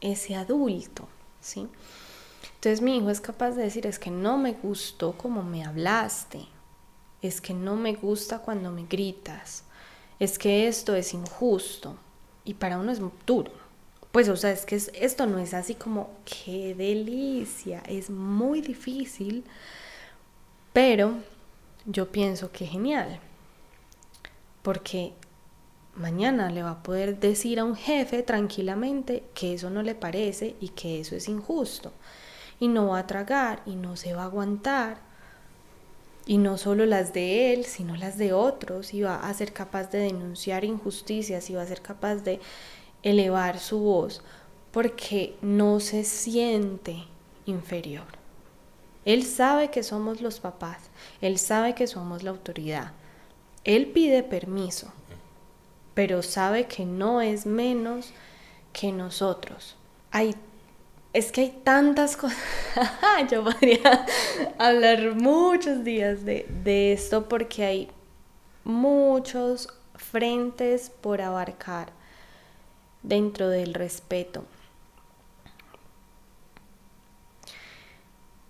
[0.00, 1.06] ese adulto,
[1.40, 1.68] ¿sí?
[2.54, 6.46] Entonces mi hijo es capaz de decir, es que no me gustó como me hablaste,
[7.22, 9.64] es que no me gusta cuando me gritas,
[10.20, 11.96] es que esto es injusto
[12.44, 13.52] y para uno es duro.
[14.12, 18.60] Pues o sea, es que es- esto no es así como, qué delicia, es muy
[18.62, 19.44] difícil,
[20.72, 21.14] pero
[21.86, 23.20] yo pienso que genial,
[24.62, 25.12] porque
[25.96, 30.56] mañana le va a poder decir a un jefe tranquilamente que eso no le parece
[30.60, 31.92] y que eso es injusto.
[32.60, 34.98] Y no va a tragar y no se va a aguantar.
[36.28, 38.94] Y no solo las de él, sino las de otros.
[38.94, 42.38] Y va a ser capaz de denunciar injusticias y va a ser capaz de
[43.02, 44.22] elevar su voz
[44.70, 47.04] porque no se siente
[47.46, 48.06] inferior.
[49.04, 52.92] Él sabe que somos los papás, él sabe que somos la autoridad.
[53.64, 54.92] Él pide permiso,
[55.94, 58.12] pero sabe que no es menos
[58.72, 59.76] que nosotros.
[60.10, 60.34] Hay
[61.12, 62.38] es que hay tantas cosas.
[63.30, 64.06] Yo podría
[64.58, 67.90] hablar muchos días de, de, esto porque hay
[68.64, 71.92] muchos frentes por abarcar
[73.02, 74.44] dentro del respeto.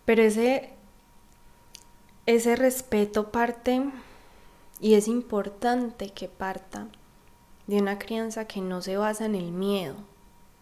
[0.04, 0.70] Pero ese,
[2.26, 3.82] ese respeto parte,
[4.80, 6.88] y es importante que parta,
[7.66, 9.96] de una crianza que no se basa en el miedo,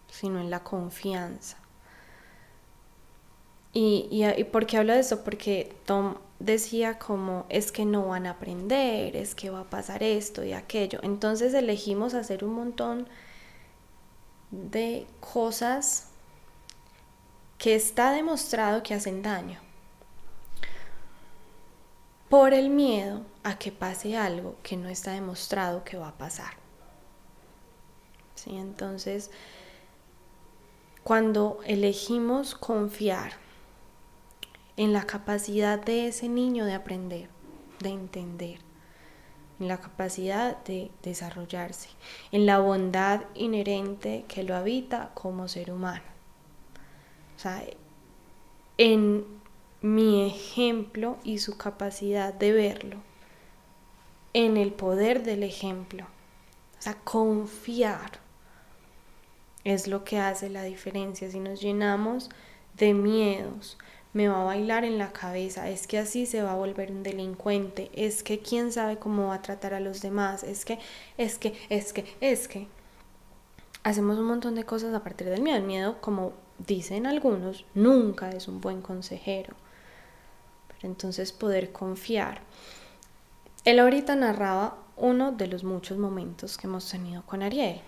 [0.09, 1.57] sino en la confianza.
[3.73, 5.23] Y, y, y por qué hablo de esto?
[5.23, 10.03] Porque Tom decía como es que no van a aprender, es que va a pasar
[10.03, 10.99] esto y aquello.
[11.03, 13.07] Entonces elegimos hacer un montón
[14.51, 16.07] de cosas
[17.57, 19.59] que está demostrado que hacen daño
[22.29, 26.53] por el miedo a que pase algo que no está demostrado que va a pasar.
[28.35, 28.55] ¿Sí?
[28.55, 29.31] Entonces,
[31.03, 33.46] cuando elegimos confiar
[34.77, 37.29] en la capacidad de ese niño de aprender,
[37.79, 38.59] de entender,
[39.59, 41.89] en la capacidad de desarrollarse,
[42.31, 46.05] en la bondad inherente que lo habita como ser humano.
[47.35, 47.63] O sea,
[48.77, 49.25] en
[49.81, 52.97] mi ejemplo y su capacidad de verlo,
[54.33, 56.05] en el poder del ejemplo.
[56.77, 58.19] O sea, confiar
[59.63, 61.29] es lo que hace la diferencia.
[61.31, 62.29] Si nos llenamos
[62.75, 63.77] de miedos,
[64.17, 67.03] me va a bailar en la cabeza, es que así se va a volver un
[67.03, 70.79] delincuente, es que quién sabe cómo va a tratar a los demás, es que,
[71.19, 72.67] es que, es que, es que.
[73.83, 75.57] Hacemos un montón de cosas a partir del miedo.
[75.57, 79.53] El miedo, como dicen algunos, nunca es un buen consejero.
[80.67, 82.41] Pero entonces poder confiar.
[83.65, 87.81] Él ahorita narraba uno de los muchos momentos que hemos tenido con Ariel.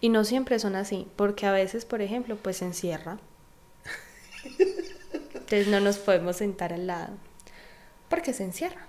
[0.00, 3.18] Y no siempre son así, porque a veces, por ejemplo, pues se encierra.
[5.54, 7.14] Entonces no nos podemos sentar al lado.
[8.08, 8.88] Porque se encierra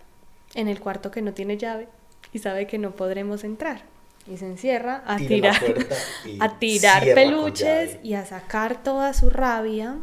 [0.56, 1.88] en el cuarto que no tiene llave
[2.34, 3.84] y sabe que no podremos entrar.
[4.26, 5.62] Y se encierra a tirar,
[6.40, 9.98] a tirar peluches y a sacar toda su rabia.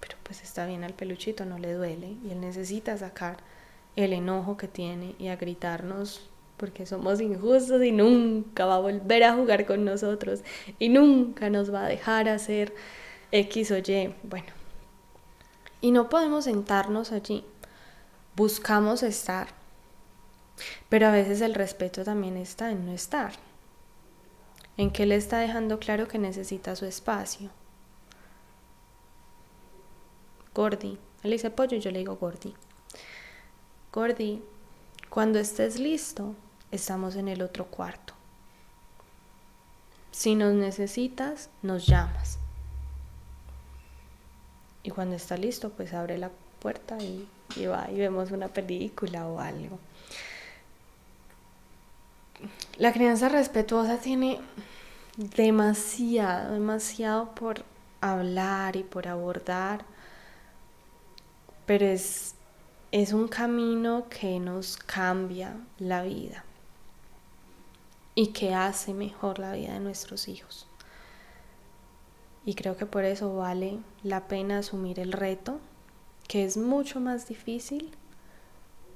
[0.00, 2.16] Pero pues está bien al peluchito, no le duele.
[2.24, 3.36] Y él necesita sacar
[3.94, 9.22] el enojo que tiene y a gritarnos porque somos injustos y nunca va a volver
[9.22, 10.40] a jugar con nosotros
[10.80, 12.74] y nunca nos va a dejar hacer
[13.30, 14.12] X o Y.
[14.24, 14.55] Bueno,
[15.86, 17.44] y no podemos sentarnos allí.
[18.34, 19.46] Buscamos estar.
[20.88, 23.34] Pero a veces el respeto también está en no estar.
[24.76, 27.50] En que él está dejando claro que necesita su espacio.
[30.52, 30.98] Gordi.
[31.22, 32.52] Él dice pollo y yo le digo Gordi.
[33.92, 34.42] Gordi,
[35.08, 36.34] cuando estés listo,
[36.72, 38.12] estamos en el otro cuarto.
[40.10, 42.40] Si nos necesitas, nos llamas.
[44.86, 47.28] Y cuando está listo, pues abre la puerta y,
[47.66, 49.80] va y vemos una película o algo.
[52.78, 54.40] La crianza respetuosa tiene
[55.16, 57.64] demasiado, demasiado por
[58.00, 59.84] hablar y por abordar,
[61.66, 62.36] pero es,
[62.92, 66.44] es un camino que nos cambia la vida
[68.14, 70.68] y que hace mejor la vida de nuestros hijos.
[72.46, 75.58] Y creo que por eso vale la pena asumir el reto,
[76.28, 77.90] que es mucho más difícil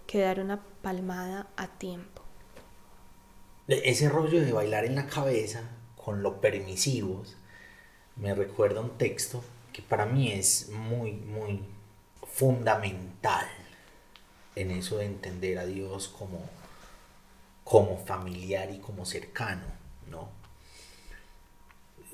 [0.07, 2.23] que dar una palmada a tiempo.
[3.67, 5.63] Ese rollo de bailar en la cabeza
[5.97, 7.37] con lo permisivos
[8.17, 11.61] me recuerda un texto que para mí es muy, muy
[12.23, 13.47] fundamental
[14.55, 16.41] en eso de entender a Dios como,
[17.65, 19.67] como familiar y como cercano,
[20.09, 20.29] ¿no?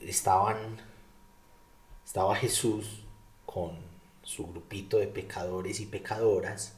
[0.02, 0.78] Estaban
[2.06, 3.02] estaba Jesús
[3.44, 3.72] con
[4.22, 6.76] su grupito de pecadores y pecadoras.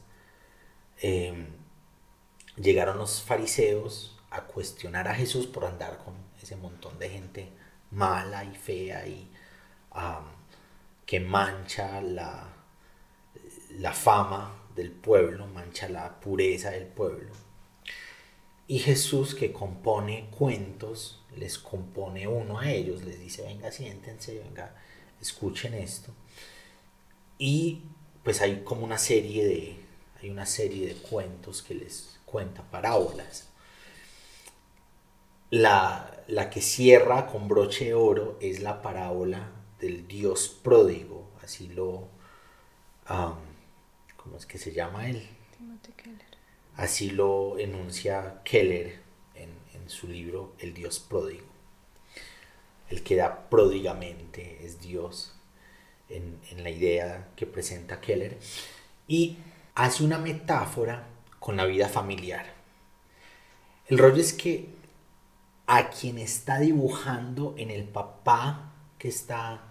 [0.99, 1.47] Em,
[2.57, 7.49] llegaron los fariseos a cuestionar a Jesús por andar con ese montón de gente
[7.91, 9.29] mala y fea y
[11.05, 12.47] que mancha la,
[13.77, 17.33] la fama del pueblo, mancha la pureza del pueblo.
[18.67, 24.75] Y Jesús que compone cuentos, les compone uno a ellos, les dice, venga, siéntense, venga,
[25.21, 26.13] escuchen esto.
[27.37, 27.83] Y
[28.23, 29.75] pues hay como una serie de,
[30.21, 33.47] hay una serie de cuentos que les cuenta parábolas.
[35.51, 39.49] la, la que cierra con broche de oro es la parábola
[39.79, 42.07] del Dios pródigo, así lo...
[44.17, 45.27] ¿Cómo es que se llama él?
[46.75, 48.99] Así lo enuncia Keller
[49.33, 51.48] en, en su libro El Dios pródigo.
[52.89, 55.33] El que da pródigamente es Dios
[56.09, 58.37] en, en la idea que presenta Keller.
[59.07, 59.37] Y
[59.75, 61.07] hace una metáfora
[61.39, 62.45] con la vida familiar.
[63.87, 64.69] El rollo es que
[65.67, 69.61] a quien está dibujando en el papá que está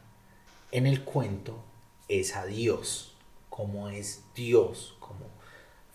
[0.71, 1.65] en el cuento
[2.09, 3.17] es a Dios,
[3.51, 5.27] como es Dios, como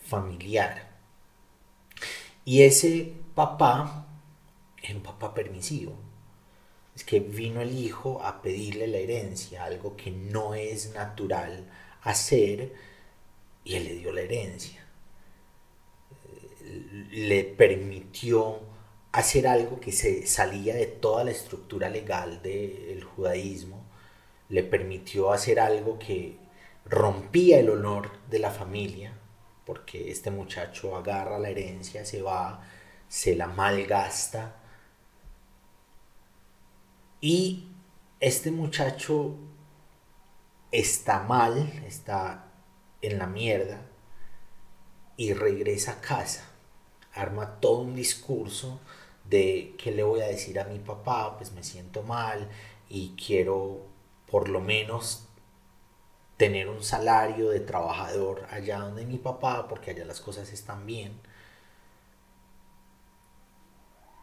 [0.05, 0.91] familiar.
[2.45, 4.05] Y ese papá
[4.81, 5.93] es un papá permisivo.
[6.95, 11.69] Es que vino el hijo a pedirle la herencia, algo que no es natural
[12.01, 12.73] hacer,
[13.63, 14.85] y él le dio la herencia.
[17.11, 18.59] Le permitió
[19.11, 23.85] hacer algo que se salía de toda la estructura legal del judaísmo,
[24.49, 26.37] le permitió hacer algo que
[26.85, 29.13] rompía el honor de la familia,
[29.65, 32.67] porque este muchacho agarra la herencia, se va,
[33.07, 34.62] se la malgasta,
[37.23, 37.69] y
[38.19, 39.37] este muchacho
[40.73, 42.51] está mal, está
[43.01, 43.79] en la mierda,
[45.15, 46.43] y regresa a casa,
[47.13, 48.81] arma todo un discurso
[49.23, 52.49] de qué le voy a decir a mi papá, pues me siento mal
[52.89, 53.85] y quiero
[54.29, 55.29] por lo menos
[56.35, 61.21] tener un salario de trabajador allá donde mi papá, porque allá las cosas están bien.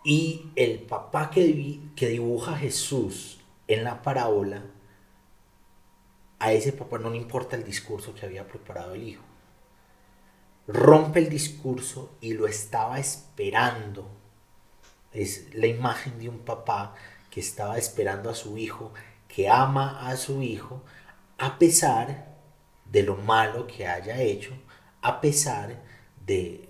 [0.02, 4.64] Y el papá que, que dibuja Jesús en la parábola,
[6.38, 9.22] a ese papá no le importa el discurso que había preparado el hijo.
[10.66, 14.08] Rompe el discurso y lo estaba esperando.
[15.12, 16.94] Es la imagen de un papá
[17.30, 18.92] que estaba esperando a su hijo,
[19.28, 20.82] que ama a su hijo,
[21.36, 22.36] a pesar
[22.86, 24.54] de lo malo que haya hecho,
[25.02, 25.82] a pesar
[26.24, 26.69] de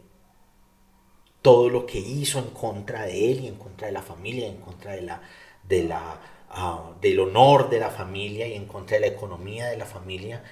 [1.42, 4.58] todo lo que hizo en contra de él y en contra de la familia, en
[4.58, 5.22] contra de la,
[5.66, 6.20] de la,
[6.50, 10.42] ah, del honor de la familia y en contra de la economía de la familia,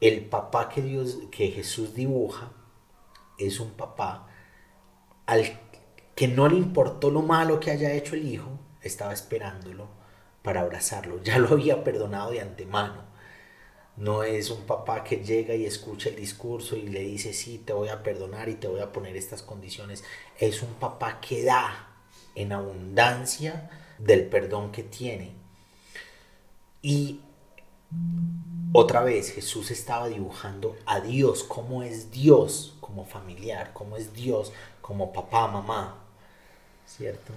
[0.00, 2.50] el papá que, Dios, que Jesús dibuja
[3.38, 4.28] es un papá
[5.26, 5.60] al
[6.14, 9.88] que no le importó lo malo que haya hecho el hijo, estaba esperándolo
[10.42, 13.11] para abrazarlo, ya lo había perdonado de antemano
[13.96, 17.72] no es un papá que llega y escucha el discurso y le dice, sí, te
[17.72, 20.02] voy a perdonar y te voy a poner estas condiciones.
[20.38, 21.88] Es un papá que da
[22.34, 25.32] en abundancia del perdón que tiene.
[26.80, 27.20] Y
[28.72, 34.52] otra vez Jesús estaba dibujando a Dios, cómo es Dios como familiar, cómo es Dios
[34.80, 35.98] como papá, mamá,
[36.86, 37.32] ¿cierto?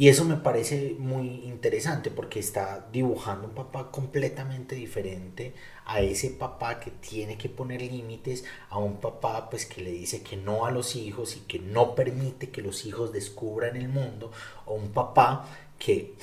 [0.00, 5.52] Y eso me parece muy interesante porque está dibujando un papá completamente diferente
[5.84, 10.22] a ese papá que tiene que poner límites, a un papá pues que le dice
[10.22, 14.32] que no a los hijos y que no permite que los hijos descubran el mundo,
[14.64, 15.46] o un papá
[15.78, 16.14] que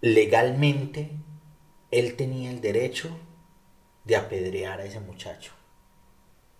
[0.00, 1.10] legalmente
[1.90, 3.10] él tenía el derecho
[4.06, 5.52] de apedrear a ese muchacho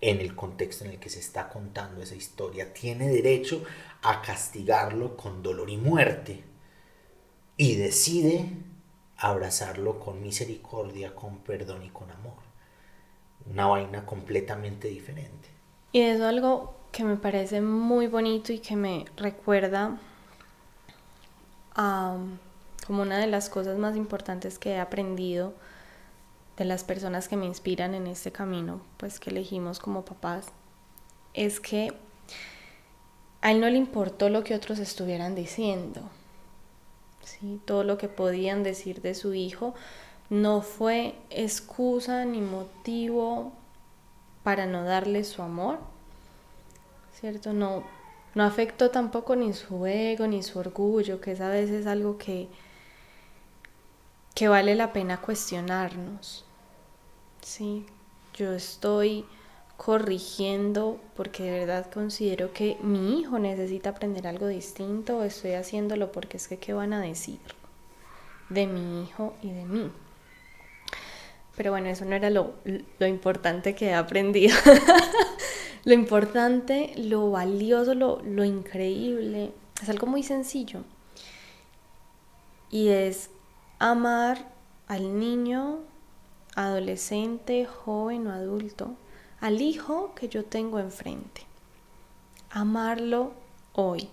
[0.03, 2.75] en el contexto en el que se está contando esa historia.
[2.75, 3.63] Tiene derecho
[4.03, 6.43] a castigarlo con dolor y muerte.
[7.57, 8.51] Y decide
[9.17, 12.35] abrazarlo con misericordia, con perdón y con amor.
[13.49, 15.49] Una vaina completamente diferente.
[15.93, 19.99] Y es algo que me parece muy bonito y que me recuerda
[21.77, 22.17] a
[22.87, 25.55] como una de las cosas más importantes que he aprendido
[26.57, 30.47] de las personas que me inspiran en este camino, pues que elegimos como papás,
[31.35, 31.93] es que
[33.41, 36.03] a él no le importó lo que otros estuvieran diciendo.
[37.25, 37.61] ¿sí?
[37.65, 39.75] Todo lo que podían decir de su hijo
[40.31, 43.53] no fue excusa ni motivo
[44.43, 45.79] para no darle su amor,
[47.21, 47.53] ¿cierto?
[47.53, 47.83] No,
[48.35, 52.49] no afectó tampoco ni su ego ni su orgullo, que es a veces algo que,
[54.35, 56.45] que vale la pena cuestionarnos.
[57.43, 57.87] Sí,
[58.35, 59.27] yo estoy
[59.77, 66.13] corrigiendo porque de verdad considero que mi hijo necesita aprender algo distinto o estoy haciéndolo
[66.13, 67.41] porque es que qué van a decir
[68.49, 69.91] de mi hijo y de mí.
[71.57, 72.55] Pero bueno, eso no era lo,
[72.99, 74.57] lo importante que he aprendido.
[75.85, 79.53] lo importante, lo valioso, lo, lo increíble,
[79.83, 80.83] es algo muy sencillo.
[82.71, 83.31] Y es
[83.91, 84.53] amar
[84.89, 85.81] al niño,
[86.55, 88.97] adolescente, joven o adulto
[89.41, 91.43] al hijo que yo tengo enfrente.
[92.51, 93.33] Amarlo
[93.73, 94.09] hoy,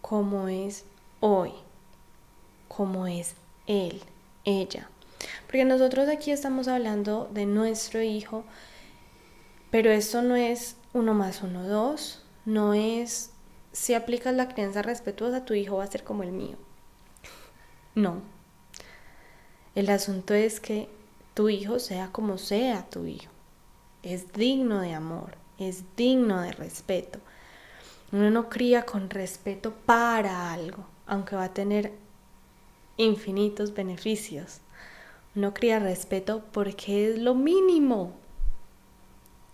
[0.00, 0.84] como es
[1.20, 1.52] hoy
[2.74, 3.34] como es
[3.66, 4.02] él,
[4.44, 4.88] ella.
[5.46, 8.44] Porque nosotros aquí estamos hablando de nuestro hijo,
[9.70, 13.30] pero esto no es uno más uno, dos, no es
[13.72, 16.56] si aplicas la crianza respetuosa, tu hijo va a ser como el mío.
[17.94, 18.22] No.
[19.74, 20.88] El asunto es que
[21.32, 23.30] tu hijo sea como sea tu hijo.
[24.02, 27.20] Es digno de amor, es digno de respeto.
[28.12, 31.90] Uno no cría con respeto para algo, aunque va a tener
[32.98, 34.60] infinitos beneficios.
[35.34, 38.12] Uno cría respeto porque es lo mínimo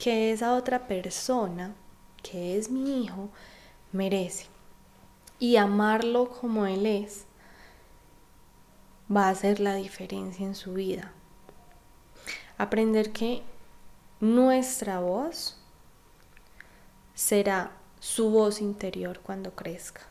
[0.01, 1.77] que esa otra persona,
[2.25, 3.29] que es mi hijo,
[3.93, 4.47] merece.
[5.39, 7.28] Y amarlo como él es
[9.15, 11.13] va a hacer la diferencia en su vida.
[12.59, 13.43] Aprender que
[14.21, 15.57] nuestra voz
[17.15, 20.03] será su voz interior cuando crezca.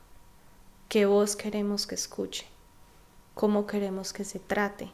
[0.89, 2.45] ¿Qué voz queremos que escuche?
[3.33, 4.91] ¿Cómo queremos que se trate?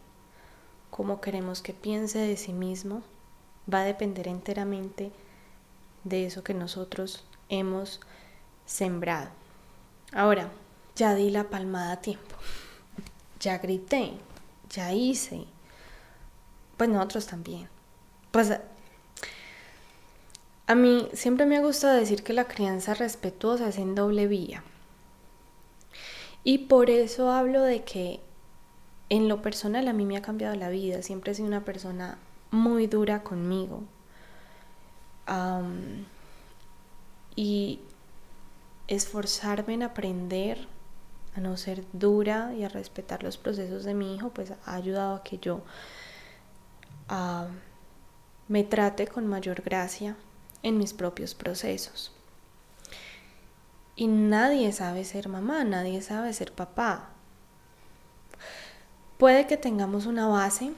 [0.89, 3.03] ¿Cómo queremos que piense de sí mismo?
[3.71, 5.11] Va a depender enteramente
[6.03, 8.01] de eso que nosotros hemos
[8.65, 9.29] sembrado.
[10.11, 10.51] Ahora,
[10.95, 12.35] ya di la palmada a tiempo.
[13.43, 14.13] Ya grité,
[14.69, 15.43] ya hice.
[16.77, 17.67] Pues nosotros también.
[18.31, 18.51] Pues
[20.65, 24.63] a mí siempre me ha gustado decir que la crianza respetuosa es en doble vía.
[26.45, 28.21] Y por eso hablo de que
[29.09, 31.01] en lo personal a mí me ha cambiado la vida.
[31.01, 32.17] Siempre he sido una persona
[32.49, 33.83] muy dura conmigo.
[37.35, 37.79] y
[38.87, 40.67] esforzarme en aprender
[41.35, 45.15] a no ser dura y a respetar los procesos de mi hijo, pues ha ayudado
[45.15, 45.61] a que yo
[48.47, 50.15] me trate con mayor gracia
[50.61, 52.11] en mis propios procesos.
[53.95, 57.09] Y nadie sabe ser mamá, nadie sabe ser papá.
[59.17, 60.71] Puede que tengamos una base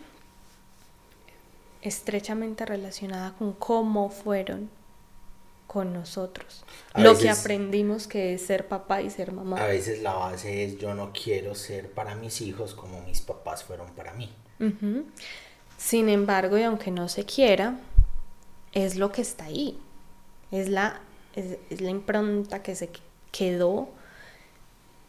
[1.81, 4.69] estrechamente relacionada con cómo fueron
[5.67, 6.63] con nosotros.
[6.95, 9.57] lo que aprendimos que es ser papá y ser mamá.
[9.57, 13.63] A veces la base es yo no quiero ser para mis hijos como mis papás
[13.63, 14.33] fueron para mí.
[15.77, 17.77] Sin embargo, y aunque no se quiera,
[18.71, 19.79] es lo que está ahí.
[20.51, 21.01] Es la,
[21.35, 22.89] es, la impronta que se
[23.31, 23.89] quedó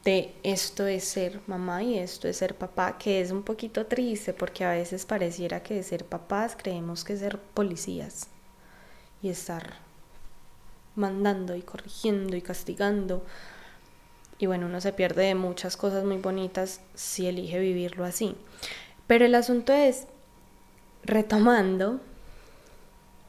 [0.05, 4.33] de esto es ser mamá y esto es ser papá, que es un poquito triste
[4.33, 8.29] porque a veces pareciera que de ser papás creemos que ser policías
[9.21, 9.86] y estar
[10.97, 13.25] mandando y corrigiendo y castigando.
[14.39, 18.35] Y bueno, uno se pierde de muchas cosas muy bonitas si elige vivirlo así.
[19.07, 20.09] Pero el asunto es,
[21.05, 22.01] retomando,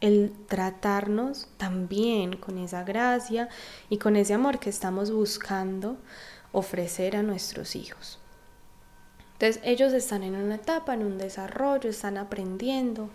[0.01, 3.49] el tratarnos también con esa gracia
[3.89, 5.97] y con ese amor que estamos buscando
[6.51, 8.19] ofrecer a nuestros hijos.
[9.33, 13.09] Entonces ellos están en una etapa, en un desarrollo, están aprendiendo.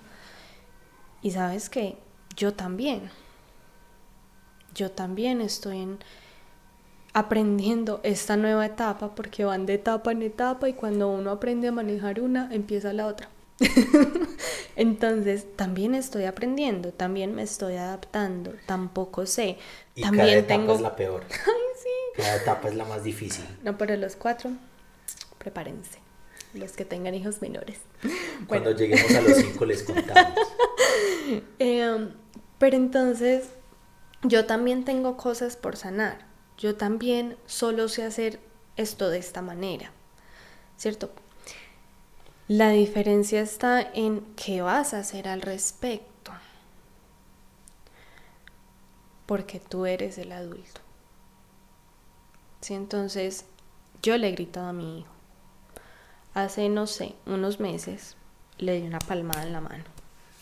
[1.20, 1.98] Y sabes que
[2.36, 3.11] yo también,
[4.75, 5.99] yo también estoy en,
[7.12, 11.73] aprendiendo esta nueva etapa porque van de etapa en etapa y cuando uno aprende a
[11.73, 13.29] manejar una, empieza la otra.
[14.77, 19.59] Entonces, también estoy aprendiendo, también me estoy adaptando, tampoco sé.
[19.95, 20.75] Y también cada etapa tengo...
[20.75, 21.25] es la peor.
[21.31, 22.23] Ay, sí.
[22.23, 23.45] Cada etapa es la más difícil.
[23.62, 24.51] No, pero los cuatro,
[25.39, 25.99] prepárense.
[26.55, 27.79] Los que tengan hijos menores.
[28.47, 30.39] Cuando lleguemos a los cinco les contamos.
[31.59, 32.11] Em,
[32.59, 33.45] pero entonces,
[34.23, 36.27] yo también tengo cosas por sanar.
[36.59, 38.41] Yo también solo sé hacer
[38.77, 39.91] esto de esta manera.
[40.77, 41.11] ¿Cierto?
[42.49, 46.33] La diferencia está en qué vas a hacer al respecto.
[49.27, 50.81] Porque tú eres el adulto.
[52.61, 52.75] ¿Sí?
[52.75, 53.47] Entonces,
[54.03, 55.12] yo le he gritado a mi hijo.
[56.35, 58.16] Hace, no sé, unos meses
[58.59, 59.85] le di una palmada en la mano.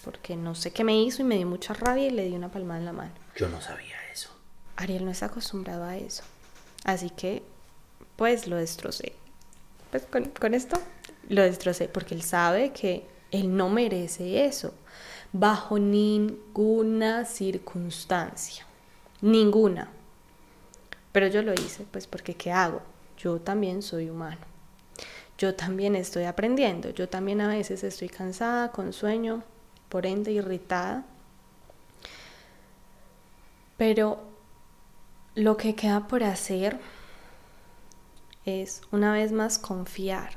[0.05, 2.51] Porque no sé qué me hizo y me dio mucha rabia y le di una
[2.51, 3.13] palmada en la mano.
[3.37, 4.31] Yo no sabía eso.
[4.77, 6.23] Ariel no está acostumbrado a eso.
[6.85, 7.43] Así que,
[8.17, 9.15] pues lo destrocé.
[9.91, 10.81] Pues con, esto
[11.29, 14.73] lo destrocé porque él sabe que él no merece eso
[15.33, 18.67] bajo ninguna circunstancia,
[19.21, 19.89] ninguna.
[21.13, 22.83] Pero yo lo hice, pues porque ¿qué hago?
[23.19, 24.41] Yo también soy humano.
[25.39, 26.91] Yo también estoy aprendiendo.
[26.91, 29.43] Yo también a veces estoy cansada, con sueño,
[29.89, 31.05] por ende irritada.
[33.81, 34.19] Pero
[35.35, 36.79] lo que queda por hacer
[38.45, 40.33] es una vez más confiar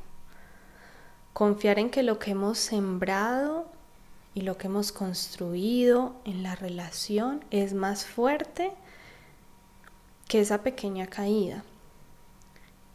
[1.34, 3.68] Confiar en que lo que hemos sembrado
[4.34, 8.72] y lo que hemos construido en la relación es más fuerte
[10.30, 11.66] que esa pequeña caída.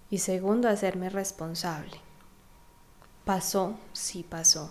[0.09, 2.01] Y segundo, hacerme responsable.
[3.27, 4.71] Pasó, sí pasó.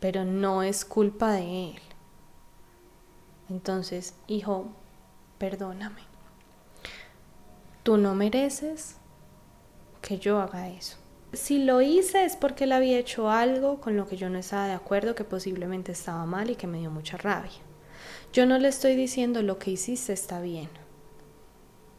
[0.00, 1.89] Pero no es culpa de él.
[3.50, 4.68] Entonces, hijo,
[5.38, 6.02] perdóname.
[7.82, 8.96] Tú no mereces
[10.00, 10.96] que yo haga eso.
[11.32, 14.66] Si lo hice es porque él había hecho algo con lo que yo no estaba
[14.66, 17.50] de acuerdo, que posiblemente estaba mal y que me dio mucha rabia.
[18.32, 20.68] Yo no le estoy diciendo lo que hiciste está bien.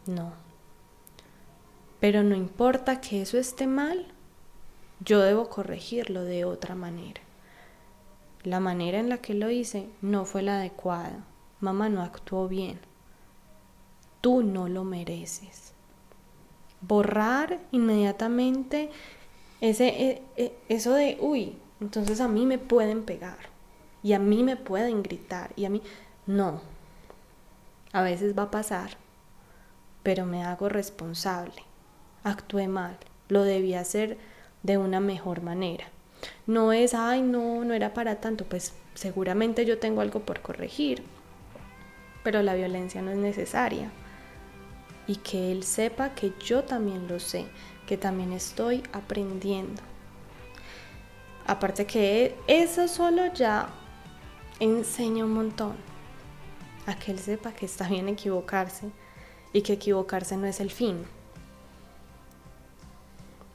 [0.06, 0.34] No.
[2.00, 4.08] Pero no importa que eso esté mal,
[5.00, 7.22] yo debo corregirlo de otra manera.
[8.44, 11.26] La manera en la que lo hice no fue la adecuada.
[11.62, 12.80] Mamá no actuó bien.
[14.20, 15.74] Tú no lo mereces.
[16.82, 18.90] Borrar inmediatamente
[19.62, 23.38] ese, e, e, eso de, uy, entonces a mí me pueden pegar
[24.04, 25.82] y a mí me pueden gritar y a mí,
[26.26, 26.62] no.
[27.94, 28.98] A veces va a pasar,
[30.02, 31.64] pero me hago responsable.
[32.24, 32.98] Actué mal,
[33.30, 34.18] lo debí hacer
[34.64, 35.86] de una mejor manera.
[36.48, 41.04] No es, ay, no, no era para tanto, pues seguramente yo tengo algo por corregir,
[42.24, 43.92] pero la violencia no es necesaria.
[45.08, 47.46] Y que él sepa que yo también lo sé,
[47.88, 49.82] que también estoy aprendiendo.
[51.48, 53.70] Aparte que eso solo ya
[54.60, 55.76] enseña un montón.
[56.86, 58.90] A que él sepa que está bien equivocarse
[59.54, 61.04] y que equivocarse no es el fin.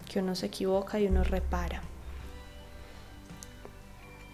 [0.09, 1.83] Que uno se equivoca y uno repara.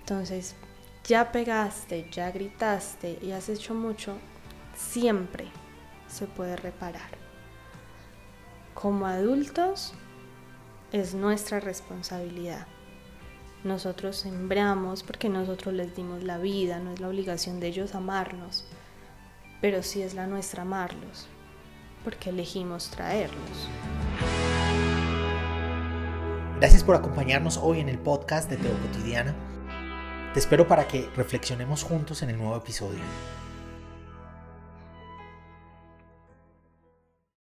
[0.01, 0.57] Entonces,
[1.05, 4.17] ya pegaste, ya gritaste y has hecho mucho,
[4.75, 5.47] siempre
[6.07, 7.11] se puede reparar.
[8.75, 9.95] Como adultos
[10.93, 12.67] es nuestra responsabilidad.
[13.65, 18.65] Nosotros sembramos porque nosotros les dimos la vida, no es la obligación de ellos amarnos,
[19.61, 21.29] pero sí es la nuestra amarlos,
[22.05, 23.69] porque elegimos traerlos.
[26.59, 29.35] Gracias por acompañarnos hoy en el podcast de Teo Cotidiana.
[30.33, 33.01] Te espero para que reflexionemos juntos en el nuevo episodio.